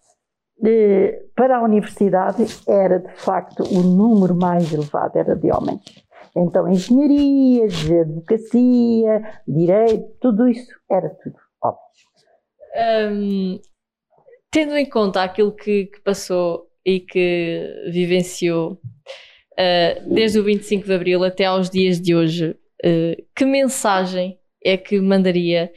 para 1.35 1.57
a 1.57 1.63
universidade 1.63 2.45
era 2.67 2.99
de 2.99 3.15
facto 3.15 3.63
o 3.63 3.81
número 3.83 4.35
mais 4.35 4.73
elevado, 4.73 5.17
era 5.17 5.35
de 5.35 5.51
homens. 5.51 5.81
Então, 6.35 6.67
engenharia, 6.67 7.65
advocacia, 7.65 9.41
direito, 9.47 10.07
tudo 10.19 10.47
isso 10.47 10.71
era 10.89 11.09
tudo 11.09 11.35
homens. 11.63 13.61
Tendo 14.51 14.75
em 14.75 14.89
conta 14.89 15.23
aquilo 15.23 15.51
que, 15.51 15.85
que 15.85 16.01
passou 16.01 16.67
e 16.85 16.99
que 16.99 17.89
vivenciou 17.91 18.73
uh, 18.73 20.13
desde 20.13 20.39
o 20.39 20.43
25 20.43 20.85
de 20.85 20.93
Abril 20.93 21.23
até 21.23 21.45
aos 21.45 21.69
dias 21.69 21.99
de 21.99 22.15
hoje, 22.15 22.51
uh, 22.51 23.25
que 23.35 23.45
mensagem 23.45 24.39
é 24.63 24.77
que 24.77 24.99
mandaria, 24.99 25.71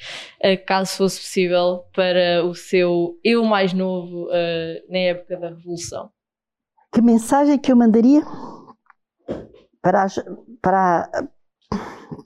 uh, 0.44 0.66
caso 0.66 0.96
fosse 0.96 1.20
possível, 1.20 1.84
para 1.94 2.44
o 2.44 2.54
seu 2.54 3.18
eu 3.24 3.44
mais 3.44 3.72
novo 3.72 4.28
na 4.88 4.98
época 4.98 5.36
da 5.36 5.48
Revolução? 5.48 6.10
Que 6.92 7.00
mensagem 7.00 7.56
que 7.56 7.70
eu 7.70 7.76
mandaria 7.76 8.22
para, 9.80 10.02
as, 10.02 10.16
para, 10.60 11.08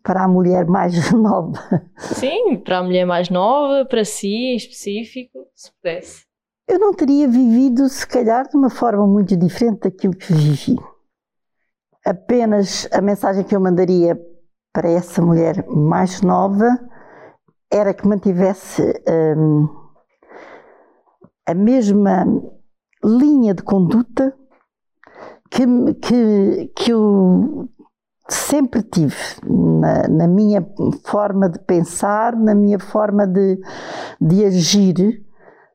para 0.02 0.24
a 0.24 0.28
mulher 0.28 0.64
mais 0.66 0.94
nova? 1.12 1.52
Sim, 1.98 2.56
para 2.56 2.78
a 2.78 2.82
mulher 2.82 3.04
mais 3.04 3.28
nova, 3.28 3.84
para 3.84 4.04
si 4.04 4.28
em 4.28 4.56
específico, 4.56 5.46
se 5.54 5.70
pudesse. 5.72 6.24
Eu 6.66 6.78
não 6.78 6.94
teria 6.94 7.28
vivido, 7.28 7.88
se 7.90 8.06
calhar, 8.06 8.48
de 8.48 8.56
uma 8.56 8.70
forma 8.70 9.06
muito 9.06 9.36
diferente 9.36 9.80
daquilo 9.80 10.16
que 10.16 10.32
vivi. 10.32 10.76
Apenas 12.04 12.88
a 12.90 13.02
mensagem 13.02 13.44
que 13.44 13.54
eu 13.54 13.60
mandaria 13.60 14.18
para 14.74 14.90
essa 14.90 15.22
mulher 15.22 15.64
mais 15.68 16.20
nova 16.20 16.68
era 17.70 17.94
que 17.94 18.06
mantivesse 18.06 18.82
hum, 19.38 19.68
a 21.46 21.54
mesma 21.54 22.26
linha 23.02 23.54
de 23.54 23.62
conduta 23.62 24.34
que, 25.48 25.64
que, 26.02 26.72
que 26.74 26.90
eu 26.90 27.68
sempre 28.28 28.82
tive 28.82 29.16
na, 29.46 30.08
na, 30.08 30.26
minha 30.26 30.66
forma 31.04 31.48
de 31.48 31.60
pensar, 31.60 32.34
na 32.34 32.54
minha 32.54 32.80
forma 32.80 33.26
de, 33.28 33.60
de 34.20 34.44
agir, 34.44 35.24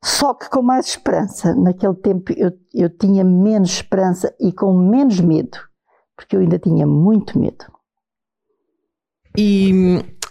só 0.03 0.33
que 0.33 0.49
com 0.49 0.61
mais 0.61 0.87
esperança. 0.87 1.55
Naquele 1.55 1.95
tempo 1.95 2.33
eu, 2.35 2.51
eu 2.73 2.89
tinha 2.89 3.23
menos 3.23 3.69
esperança 3.69 4.35
e 4.39 4.51
com 4.51 4.73
menos 4.73 5.21
medo, 5.21 5.57
porque 6.17 6.35
eu 6.35 6.41
ainda 6.41 6.59
tinha 6.59 6.85
muito 6.85 7.39
medo. 7.39 7.78
E 9.41 9.71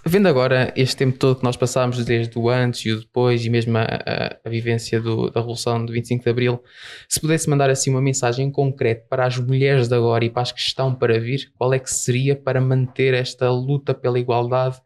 Vendo 0.05 0.27
agora 0.27 0.73
este 0.77 0.97
tempo 0.97 1.18
todo 1.18 1.38
que 1.38 1.44
nós 1.44 1.57
passámos, 1.57 2.03
desde 2.05 2.38
o 2.38 2.49
antes 2.49 2.81
e 2.85 2.92
o 2.92 3.01
depois, 3.01 3.44
e 3.44 3.51
mesmo 3.51 3.77
a, 3.77 3.83
a, 3.83 4.37
a 4.42 4.49
vivência 4.49 5.01
do, 5.01 5.31
da 5.31 5.40
Revolução 5.40 5.85
do 5.85 5.92
25 5.92 6.25
de 6.25 6.31
Abril, 6.31 6.62
se 7.09 7.18
pudesse 7.18 7.49
mandar 7.49 7.68
assim 7.71 7.90
uma 7.90 8.01
mensagem 8.01 8.51
concreta 8.51 9.07
para 9.09 9.27
as 9.27 9.38
mulheres 9.38 9.88
de 9.88 9.94
agora 9.94 10.25
e 10.25 10.31
para 10.31 10.42
as 10.42 10.53
que 10.53 10.61
estão 10.61 10.94
para 10.94 11.18
vir, 11.18 11.53
qual 11.57 11.73
é 11.75 11.79
que 11.79 11.90
seria 11.90 12.37
para 12.37 12.61
manter 12.61 13.12
esta 13.12 13.51
luta 13.51 13.92
pela 13.94 14.18
igualdade 14.18 14.81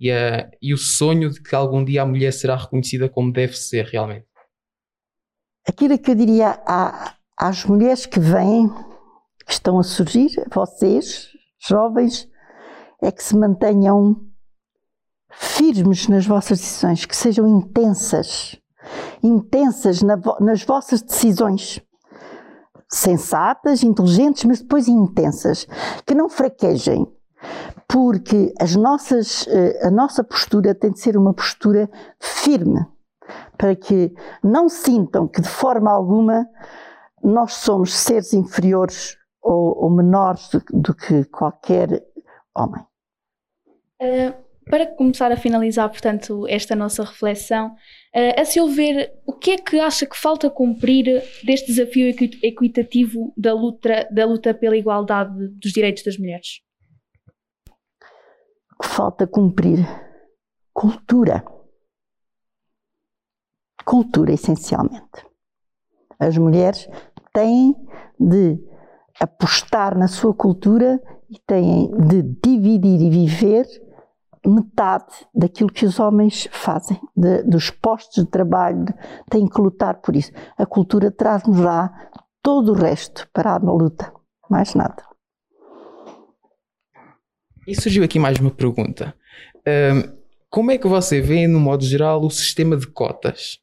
e, 0.00 0.10
a, 0.10 0.50
e 0.60 0.74
o 0.74 0.78
sonho 0.78 1.30
de 1.30 1.42
que 1.42 1.54
algum 1.54 1.84
dia 1.84 2.02
a 2.02 2.06
mulher 2.06 2.32
será 2.32 2.56
reconhecida 2.56 3.08
como 3.08 3.32
deve 3.32 3.56
ser 3.56 3.86
realmente? 3.86 4.26
Aquilo 5.66 5.98
que 5.98 6.10
eu 6.10 6.14
diria 6.14 6.60
à, 6.66 7.14
às 7.38 7.64
mulheres 7.64 8.04
que 8.04 8.20
vêm, 8.20 8.68
que 9.46 9.52
estão 9.52 9.78
a 9.78 9.82
surgir, 9.82 10.30
vocês, 10.52 11.28
jovens, 11.66 12.28
é 13.00 13.10
que 13.10 13.22
se 13.22 13.36
mantenham 13.36 14.16
firmes 15.30 16.08
nas 16.08 16.26
vossas 16.26 16.58
decisões, 16.58 17.04
que 17.04 17.16
sejam 17.16 17.46
intensas, 17.46 18.58
intensas 19.22 20.02
na, 20.02 20.18
nas 20.40 20.62
vossas 20.62 21.02
decisões, 21.02 21.80
sensatas, 22.88 23.82
inteligentes, 23.82 24.44
mas 24.44 24.60
depois 24.60 24.88
intensas, 24.88 25.66
que 26.06 26.14
não 26.14 26.28
fraquejem, 26.28 27.06
porque 27.88 28.52
as 28.60 28.74
nossas, 28.74 29.46
eh, 29.48 29.86
a 29.86 29.90
nossa 29.90 30.24
postura 30.24 30.74
tem 30.74 30.90
de 30.92 31.00
ser 31.00 31.16
uma 31.16 31.34
postura 31.34 31.90
firme, 32.18 32.86
para 33.58 33.74
que 33.74 34.14
não 34.42 34.68
sintam 34.68 35.26
que 35.26 35.40
de 35.40 35.48
forma 35.48 35.90
alguma 35.90 36.46
nós 37.22 37.54
somos 37.54 37.94
seres 37.94 38.32
inferiores 38.32 39.16
ou, 39.42 39.84
ou 39.84 39.90
menores 39.90 40.48
do, 40.48 40.62
do, 40.72 40.94
que 40.94 41.24
qualquer 41.24 42.04
homem. 42.56 42.82
Uh 44.00 44.46
para 44.68 44.84
começar 44.84 45.30
a 45.30 45.36
finalizar, 45.36 45.88
portanto, 45.88 46.44
esta 46.48 46.74
nossa 46.74 47.04
reflexão, 47.04 47.68
uh, 47.68 48.40
a 48.40 48.44
seu 48.44 48.66
ver, 48.68 49.12
o 49.24 49.32
que 49.32 49.52
é 49.52 49.58
que 49.58 49.78
acha 49.78 50.04
que 50.06 50.16
falta 50.16 50.50
cumprir 50.50 51.22
deste 51.44 51.68
desafio 51.68 52.08
equitativo 52.42 53.32
da 53.36 53.54
luta, 53.54 54.08
da 54.10 54.26
luta 54.26 54.52
pela 54.52 54.76
igualdade 54.76 55.48
dos 55.50 55.72
direitos 55.72 56.02
das 56.02 56.18
mulheres? 56.18 56.60
Falta 58.82 59.26
cumprir 59.26 59.78
cultura. 60.72 61.44
Cultura, 63.84 64.32
essencialmente. 64.32 65.24
As 66.18 66.36
mulheres 66.36 66.88
têm 67.32 67.72
de 68.18 68.58
apostar 69.20 69.96
na 69.96 70.08
sua 70.08 70.34
cultura 70.34 71.00
e 71.30 71.38
têm 71.46 71.90
de 72.06 72.22
dividir 72.22 73.00
e 73.00 73.10
viver 73.10 73.66
metade 74.46 75.26
daquilo 75.34 75.72
que 75.72 75.84
os 75.84 75.98
homens 75.98 76.48
fazem, 76.52 77.00
de, 77.16 77.42
dos 77.42 77.70
postos 77.70 78.24
de 78.24 78.30
trabalho, 78.30 78.86
têm 79.28 79.48
que 79.48 79.60
lutar 79.60 80.00
por 80.00 80.14
isso. 80.14 80.30
A 80.56 80.64
cultura 80.64 81.10
traz-nos 81.10 81.58
lá 81.58 82.10
todo 82.42 82.72
o 82.72 82.74
resto 82.74 83.28
para 83.32 83.54
a 83.54 83.58
luta, 83.58 84.12
mais 84.48 84.74
nada. 84.74 85.02
E 87.66 87.74
surgiu 87.74 88.04
aqui 88.04 88.18
mais 88.18 88.38
uma 88.38 88.50
pergunta. 88.50 89.14
Um, 89.66 90.16
como 90.48 90.70
é 90.70 90.78
que 90.78 90.86
você 90.86 91.20
vê, 91.20 91.48
no 91.48 91.58
modo 91.58 91.84
geral, 91.84 92.22
o 92.22 92.30
sistema 92.30 92.76
de 92.76 92.86
cotas? 92.86 93.58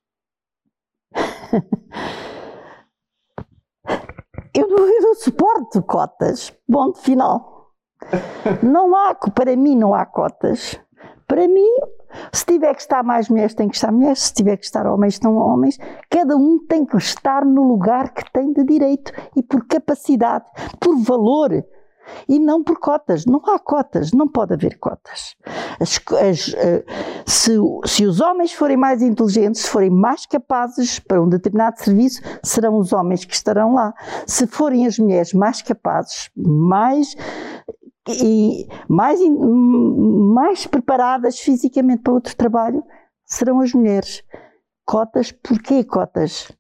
eu, 4.54 4.68
não, 4.68 4.88
eu 4.88 5.02
não 5.02 5.16
suporto 5.16 5.82
cotas. 5.84 6.54
Ponto 6.72 7.00
final. 7.00 7.72
Não 8.62 8.96
há, 8.96 9.16
para 9.16 9.56
mim 9.56 9.76
não 9.76 9.94
há 9.94 10.06
cotas. 10.06 10.80
Para 11.28 11.48
mim, 11.48 11.70
se 12.32 12.46
tiver 12.46 12.74
que 12.76 12.82
estar 12.82 13.04
mais 13.04 13.30
mulheres, 13.30 13.54
tem 13.54 13.68
que 13.68 13.76
estar 13.76 13.92
mulheres, 13.92 14.20
se 14.20 14.34
tiver 14.34 14.58
que 14.58 14.66
estar 14.66 14.86
homens, 14.86 15.16
estão 15.16 15.36
homens. 15.38 15.80
Cada 16.10 16.36
um 16.36 16.60
tem 16.68 16.86
que 16.86 16.98
estar 16.98 17.46
no 17.46 17.64
lugar 17.64 18.14
que 18.14 18.32
tem 18.32 18.52
de 18.52 18.64
direito 18.64 19.12
e 19.36 19.42
por 19.42 19.66
capacidade, 19.66 20.46
por 20.80 20.98
valor. 20.98 21.64
E 22.28 22.40
não 22.40 22.64
por 22.64 22.80
cotas. 22.80 23.26
Não 23.26 23.42
há 23.46 23.60
cotas, 23.60 24.12
não 24.12 24.28
pode 24.28 24.54
haver 24.54 24.78
cotas. 24.80 25.36
As, 25.80 26.00
as, 26.22 26.54
eh, 26.54 26.86
se, 27.26 27.58
se, 27.86 28.06
os 28.06 28.22
homens 28.22 28.54
forem 28.54 28.78
mais 28.78 29.02
inteligentes, 29.02 29.62
se 29.62 29.70
forem 29.70 29.90
mais 29.90 30.26
capazes 30.26 31.00
para 31.00 31.22
um 31.22 31.30
determinado 31.30 31.80
serviço, 31.80 32.22
serão 32.44 32.78
os 32.78 32.94
homens 32.94 33.26
que 33.26 33.34
estarão 33.34 33.74
lá. 33.74 33.94
Se 34.28 34.48
forem 34.48 34.86
as 34.86 34.98
mulheres 35.00 35.34
mais 35.34 35.62
capazes, 35.62 36.30
mais 36.36 37.16
e 38.08 38.68
mais, 38.90 39.20
mais 39.30 40.68
preparadas 40.68 41.40
fisicamente 41.40 42.02
para 42.02 42.14
outro 42.14 42.36
trabalho 42.36 42.84
serão 43.26 43.62
as 43.62 43.74
mulheres. 43.74 44.24
Cotas, 44.86 45.32
porquê 45.32 45.84
cotas? 45.84 46.52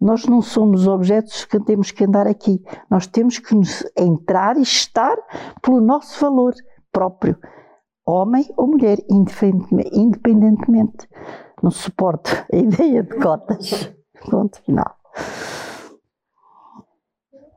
Nós 0.00 0.26
não 0.26 0.40
somos 0.42 0.86
objetos 0.86 1.44
que 1.44 1.58
temos 1.60 1.90
que 1.90 2.04
andar 2.04 2.26
aqui. 2.26 2.62
Nós 2.90 3.06
temos 3.06 3.38
que 3.38 3.54
entrar 3.96 4.56
e 4.56 4.62
estar 4.62 5.16
pelo 5.62 5.80
nosso 5.80 6.20
valor 6.20 6.54
próprio, 6.92 7.36
homem 8.06 8.48
ou 8.56 8.66
mulher, 8.66 8.98
independentemente. 9.92 11.08
Não 11.62 11.70
suporto 11.70 12.30
a 12.52 12.56
ideia 12.56 13.02
de 13.02 13.16
cotas. 13.16 13.92
Ponto 14.30 14.60
final. 14.62 14.96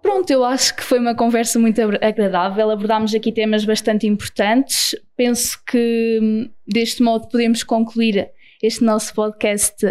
Pronto, 0.02 0.30
eu 0.32 0.44
acho 0.44 0.76
que 0.76 0.84
foi 0.84 1.00
uma 1.00 1.16
conversa 1.16 1.60
muito 1.60 1.80
agradável. 2.02 2.72
Abordámos 2.72 3.14
aqui 3.14 3.32
temas 3.32 3.64
bastante 3.64 4.08
importantes. 4.08 4.96
Penso 5.16 5.62
que 5.66 6.20
hum, 6.22 6.50
deste 6.68 7.04
modo 7.04 7.30
podemos 7.30 7.64
concluir 7.64 8.30
este 8.62 8.84
nosso 8.84 9.14
podcast 9.14 9.86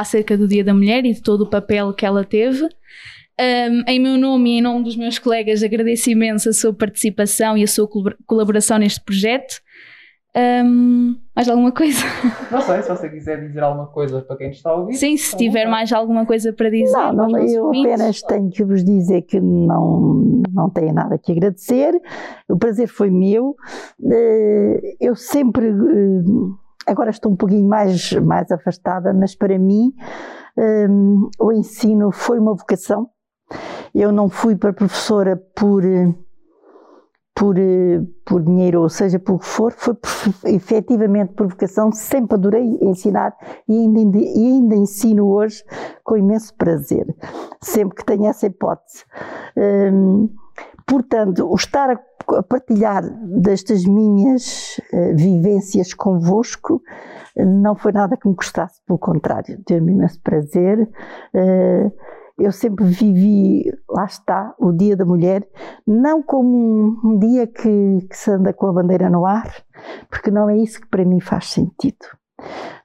acerca 0.00 0.36
do 0.36 0.48
Dia 0.48 0.64
da 0.64 0.74
Mulher 0.74 1.04
e 1.04 1.12
de 1.12 1.22
todo 1.22 1.42
o 1.42 1.50
papel 1.50 1.92
que 1.92 2.06
ela 2.06 2.24
teve. 2.24 2.68
Um, 3.40 3.84
em 3.86 4.00
meu 4.00 4.18
nome 4.18 4.50
e 4.50 4.58
em 4.58 4.60
nome 4.60 4.82
dos 4.82 4.96
meus 4.96 5.18
colegas, 5.18 5.62
agradeço 5.62 6.10
imenso 6.10 6.48
a 6.48 6.52
sua 6.52 6.74
participação 6.74 7.56
e 7.56 7.62
a 7.62 7.68
sua 7.68 7.88
colaboração 8.26 8.78
neste 8.78 9.00
projeto. 9.00 9.60
Um, 10.36 11.16
mais 11.34 11.48
alguma 11.48 11.72
coisa? 11.72 12.04
Não 12.50 12.60
sei, 12.60 12.82
se 12.82 12.88
você 12.88 13.08
quiser 13.08 13.40
dizer 13.40 13.62
alguma 13.62 13.86
coisa 13.86 14.20
para 14.20 14.36
quem 14.36 14.50
está 14.50 14.70
a 14.70 14.74
ouvir. 14.74 14.94
Sim, 14.94 15.16
se 15.16 15.36
tiver 15.36 15.66
mais 15.66 15.92
alguma 15.92 16.26
coisa 16.26 16.52
para 16.52 16.68
dizer. 16.68 16.92
Não, 16.92 17.12
não 17.12 17.38
eu 17.38 17.64
ouvintes. 17.66 17.92
apenas 17.92 18.22
tenho 18.22 18.50
que 18.50 18.64
vos 18.64 18.84
dizer 18.84 19.22
que 19.22 19.40
não, 19.40 20.42
não 20.52 20.68
tenho 20.70 20.92
nada 20.92 21.18
que 21.18 21.32
agradecer. 21.32 21.94
O 22.48 22.58
prazer 22.58 22.88
foi 22.88 23.10
meu. 23.10 23.56
Eh, 24.04 24.96
eu 25.00 25.16
sempre. 25.16 25.72
Agora 26.88 27.10
estou 27.10 27.32
um 27.32 27.36
pouquinho 27.36 27.68
mais, 27.68 28.12
mais 28.14 28.50
afastada, 28.50 29.12
mas 29.12 29.34
para 29.34 29.58
mim 29.58 29.92
eh, 30.56 30.88
o 31.38 31.52
ensino 31.52 32.10
foi 32.10 32.38
uma 32.38 32.54
vocação. 32.54 33.08
Eu 33.94 34.10
não 34.10 34.28
fui 34.28 34.56
para 34.56 34.72
professora 34.72 35.36
por 35.54 35.82
por, 37.38 37.54
por 38.24 38.42
dinheiro, 38.42 38.82
ou 38.82 38.88
seja, 38.88 39.16
por 39.16 39.38
que 39.38 39.46
for, 39.46 39.72
foi 39.72 39.94
por, 39.94 40.10
efetivamente 40.44 41.34
por 41.34 41.46
vocação, 41.46 41.92
sempre 41.92 42.34
adorei 42.34 42.64
ensinar 42.82 43.32
e 43.68 43.78
ainda, 43.78 44.18
e 44.18 44.46
ainda 44.46 44.74
ensino 44.74 45.28
hoje 45.28 45.62
com 46.02 46.16
imenso 46.16 46.52
prazer, 46.56 47.06
sempre 47.62 47.94
que 47.94 48.04
tenho 48.04 48.26
essa 48.26 48.46
hipótese. 48.48 49.04
Hum, 49.56 50.28
portanto, 50.84 51.48
o 51.48 51.54
estar 51.54 52.00
a, 52.36 52.42
partilhar 52.42 53.02
destas 53.40 53.84
minhas 53.84 54.78
uh, 54.92 55.16
vivências 55.16 55.94
convosco 55.94 56.82
não 57.36 57.76
foi 57.76 57.92
nada 57.92 58.16
que 58.16 58.28
me 58.28 58.34
custasse, 58.34 58.80
pelo 58.86 58.98
contrário, 58.98 59.62
deu-me 59.66 59.92
imenso 59.92 60.20
prazer. 60.20 60.88
Uh, 61.34 61.92
eu 62.38 62.52
sempre 62.52 62.84
vivi, 62.84 63.64
lá 63.90 64.04
está, 64.04 64.54
o 64.58 64.72
Dia 64.72 64.96
da 64.96 65.04
Mulher, 65.04 65.46
não 65.86 66.22
como 66.22 66.48
um, 66.48 67.00
um 67.04 67.18
dia 67.18 67.46
que, 67.46 68.06
que, 68.08 68.16
se 68.16 68.30
anda 68.30 68.52
com 68.52 68.68
a 68.68 68.72
bandeira 68.72 69.10
no 69.10 69.26
ar, 69.26 69.52
porque 70.08 70.30
não 70.30 70.48
é 70.48 70.56
isso 70.56 70.80
que 70.80 70.88
para 70.88 71.04
mim 71.04 71.20
faz 71.20 71.50
sentido. 71.50 72.06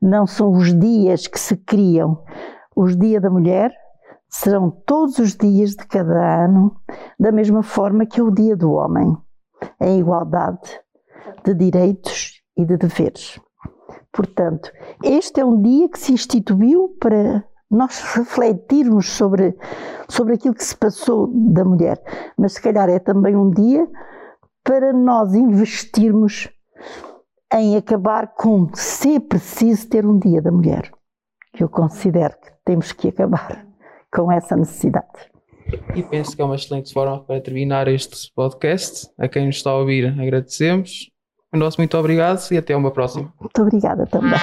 Não 0.02 0.26
são 0.26 0.52
os 0.52 0.74
dias 0.74 1.28
que 1.28 1.40
se 1.40 1.56
criam. 1.56 2.24
Os 2.76 2.98
Dia 2.98 3.22
da 3.22 3.30
Mulher 3.30 3.72
serão 4.28 4.72
todos 4.72 5.20
os 5.20 5.36
dias 5.36 5.72
de 5.72 5.86
cada 5.86 6.46
ano, 6.46 6.76
da 7.20 7.32
mesma 7.32 7.62
forma 7.62 8.08
que 8.08 8.20
é 8.20 8.24
o 8.24 8.32
Dia 8.32 8.58
do 8.58 8.72
Homem, 8.72 9.16
em 9.80 10.00
igualdade 10.00 10.80
de 11.44 11.54
direitos 11.54 12.42
e 12.58 12.66
de 12.66 12.78
deveres. 12.78 13.40
Portanto, 14.12 14.72
este 15.04 15.42
é 15.42 15.46
um 15.46 15.62
dia 15.62 15.90
que 15.90 16.00
se 16.00 16.14
instituiu 16.14 16.96
para 17.00 17.44
nós 17.70 18.00
refletirmos 18.16 19.10
sobre, 19.10 19.58
sobre 20.08 20.36
aquilo 20.36 20.54
que 20.54 20.64
se 20.64 20.76
passou 20.76 21.28
da 21.28 21.66
mulher, 21.66 22.02
mas 22.38 22.54
se 22.54 22.62
calhar 22.62 22.90
é 22.90 23.00
também 23.00 23.36
um 23.36 23.50
dia 23.50 23.88
para 24.64 24.94
nós 24.94 25.34
investirmos 25.34 26.50
em 27.54 27.76
acabar 27.76 28.34
com 28.34 28.70
ser 28.74 29.20
preciso 29.22 29.90
ter 29.90 30.06
um 30.06 30.18
dia 30.18 30.42
da 30.42 30.52
mulher. 30.52 30.92
Eu 31.60 31.70
considero 31.70 32.36
que 32.40 32.52
temos 32.66 32.92
que 32.92 33.10
acabar 33.10 33.68
com 34.12 34.32
essa 34.32 34.56
necessidade. 34.56 35.33
E 35.96 36.04
penso 36.04 36.36
que 36.36 36.42
é 36.42 36.46
uma 36.46 36.56
excelente 36.56 36.94
forma 36.94 37.24
para 37.24 37.42
terminar 37.42 37.88
este 37.88 38.32
podcast. 38.36 39.08
A 39.18 39.28
quem 39.28 39.46
nos 39.46 39.58
está 39.58 39.72
a 39.72 39.78
ouvir, 39.78 40.08
agradecemos. 40.20 41.10
O 41.54 41.58
nosso 41.58 41.80
muito 41.80 41.98
obrigado 41.98 42.40
e 42.52 42.58
até 42.58 42.76
uma 42.76 42.92
próxima. 42.92 43.32
Muito 43.40 43.62
obrigada 43.62 44.06
também. 44.08 44.40